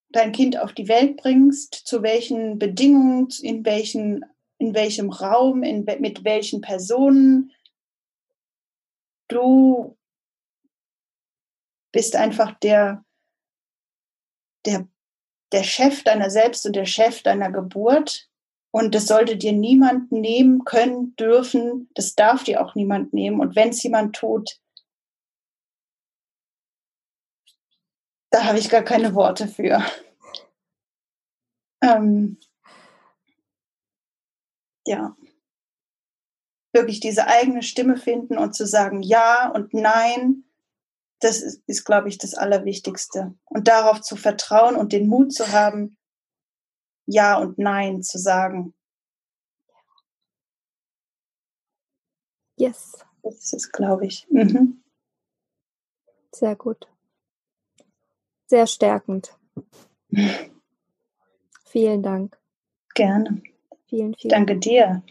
[0.08, 4.24] dein Kind auf die Welt bringst, zu welchen Bedingungen, in, welchen,
[4.56, 7.52] in welchem Raum, in, mit welchen Personen.
[9.28, 9.98] Du
[11.92, 13.04] bist einfach der,
[14.64, 14.88] der,
[15.52, 18.30] der Chef deiner selbst und der Chef deiner Geburt
[18.76, 21.88] Und das sollte dir niemand nehmen können, dürfen.
[21.94, 23.40] Das darf dir auch niemand nehmen.
[23.40, 24.60] Und wenn es jemand tut,
[28.28, 29.82] da habe ich gar keine Worte für.
[31.82, 32.38] Ähm,
[34.86, 35.16] ja.
[36.74, 40.44] Wirklich diese eigene Stimme finden und zu sagen Ja und Nein,
[41.20, 43.34] das ist, ist glaube ich, das Allerwichtigste.
[43.46, 45.96] Und darauf zu vertrauen und den Mut zu haben,
[47.06, 48.74] Ja und Nein zu sagen.
[52.56, 53.04] Yes.
[53.22, 54.26] Das ist es, glaube ich.
[54.30, 54.82] Mhm.
[56.32, 56.88] Sehr gut.
[58.46, 59.36] Sehr stärkend.
[61.64, 62.38] vielen Dank.
[62.94, 63.42] Gerne.
[63.88, 65.02] Vielen, vielen Danke dir.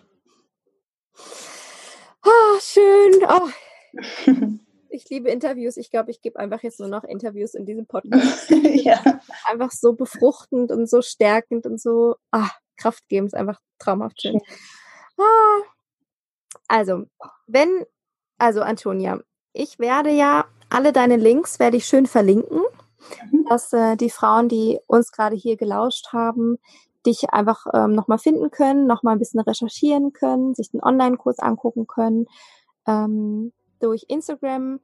[2.23, 3.25] Oh, schön.
[3.27, 4.59] Oh.
[4.95, 5.75] Ich liebe Interviews.
[5.75, 8.49] Ich glaube, ich gebe einfach jetzt nur noch Interviews in diesem Podcast.
[8.49, 9.01] ja.
[9.45, 13.33] Einfach so befruchtend und so stärkend und so ah, kraftgebend.
[13.33, 14.39] Ist einfach traumhaft schön.
[15.17, 15.61] Ah.
[16.69, 17.03] Also,
[17.45, 17.85] wenn,
[18.37, 19.19] also Antonia,
[19.51, 22.61] ich werde ja alle deine Links werde ich schön verlinken,
[23.31, 23.45] mhm.
[23.49, 26.57] dass äh, die Frauen, die uns gerade hier gelauscht haben,
[27.05, 31.85] dich einfach ähm, nochmal finden können, nochmal ein bisschen recherchieren können, sich den Online-Kurs angucken
[31.85, 32.27] können,
[32.87, 33.51] ähm,
[33.85, 34.79] durch Instagram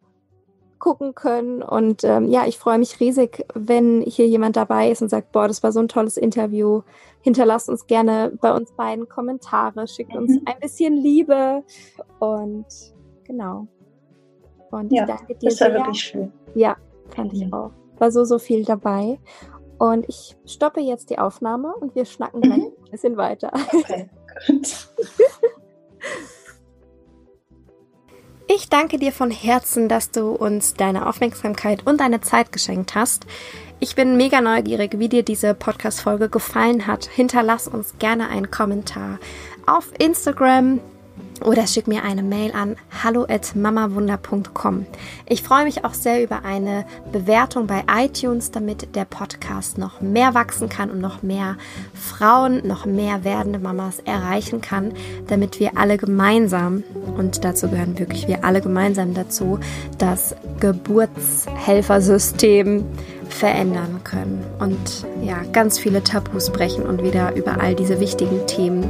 [0.80, 1.62] gucken können.
[1.62, 5.48] Und ähm, ja, ich freue mich riesig, wenn hier jemand dabei ist und sagt, boah,
[5.48, 6.82] das war so ein tolles Interview.
[7.22, 10.42] Hinterlasst uns gerne bei uns beiden Kommentare, schickt uns mhm.
[10.46, 11.64] ein bisschen Liebe
[12.20, 12.66] und
[13.24, 13.68] genau.
[14.72, 15.50] Und ja, ich danke dir.
[15.50, 15.76] Das war sehr.
[15.76, 16.34] wirklich schön.
[16.56, 16.76] Ja,
[17.16, 17.72] fand ich auch.
[18.00, 19.20] War so, so viel dabei.
[19.78, 22.44] Und ich stoppe jetzt die Aufnahme und wir schnacken mhm.
[22.44, 23.52] gleich ein bisschen weiter.
[23.54, 24.10] Okay,
[24.48, 24.88] gut.
[28.54, 33.26] Ich danke dir von Herzen, dass du uns deine Aufmerksamkeit und deine Zeit geschenkt hast.
[33.80, 37.06] Ich bin mega neugierig, wie dir diese Podcast-Folge gefallen hat.
[37.06, 39.20] Hinterlass uns gerne einen Kommentar
[39.66, 40.82] auf Instagram,
[41.44, 44.88] oder schick mir eine Mail an hallo@mamawunder.com.
[45.26, 50.34] Ich freue mich auch sehr über eine Bewertung bei iTunes, damit der Podcast noch mehr
[50.34, 51.58] wachsen kann und noch mehr
[51.94, 54.94] Frauen, noch mehr werdende Mamas erreichen kann,
[55.28, 56.84] damit wir alle gemeinsam
[57.18, 59.60] und dazu gehören wirklich wir alle gemeinsam dazu,
[59.98, 62.86] das Geburtshelfersystem
[63.30, 68.90] verändern können und ja, ganz viele Tabus brechen und wieder über all diese wichtigen Themen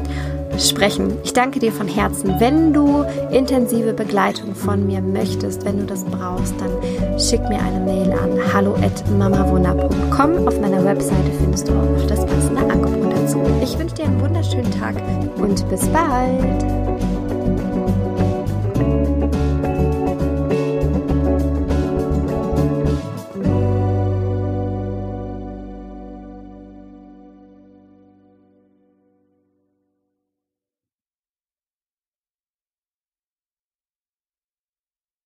[0.59, 1.17] sprechen.
[1.23, 2.35] Ich danke dir von Herzen.
[2.39, 6.71] Wenn du intensive Begleitung von mir möchtest, wenn du das brauchst, dann
[7.19, 10.47] schick mir eine Mail an hallo@mamawunder.com.
[10.47, 13.39] Auf meiner Webseite findest du auch noch das passende Angebot dazu.
[13.61, 14.95] Ich wünsche dir einen wunderschönen Tag
[15.37, 17.20] und bis bald.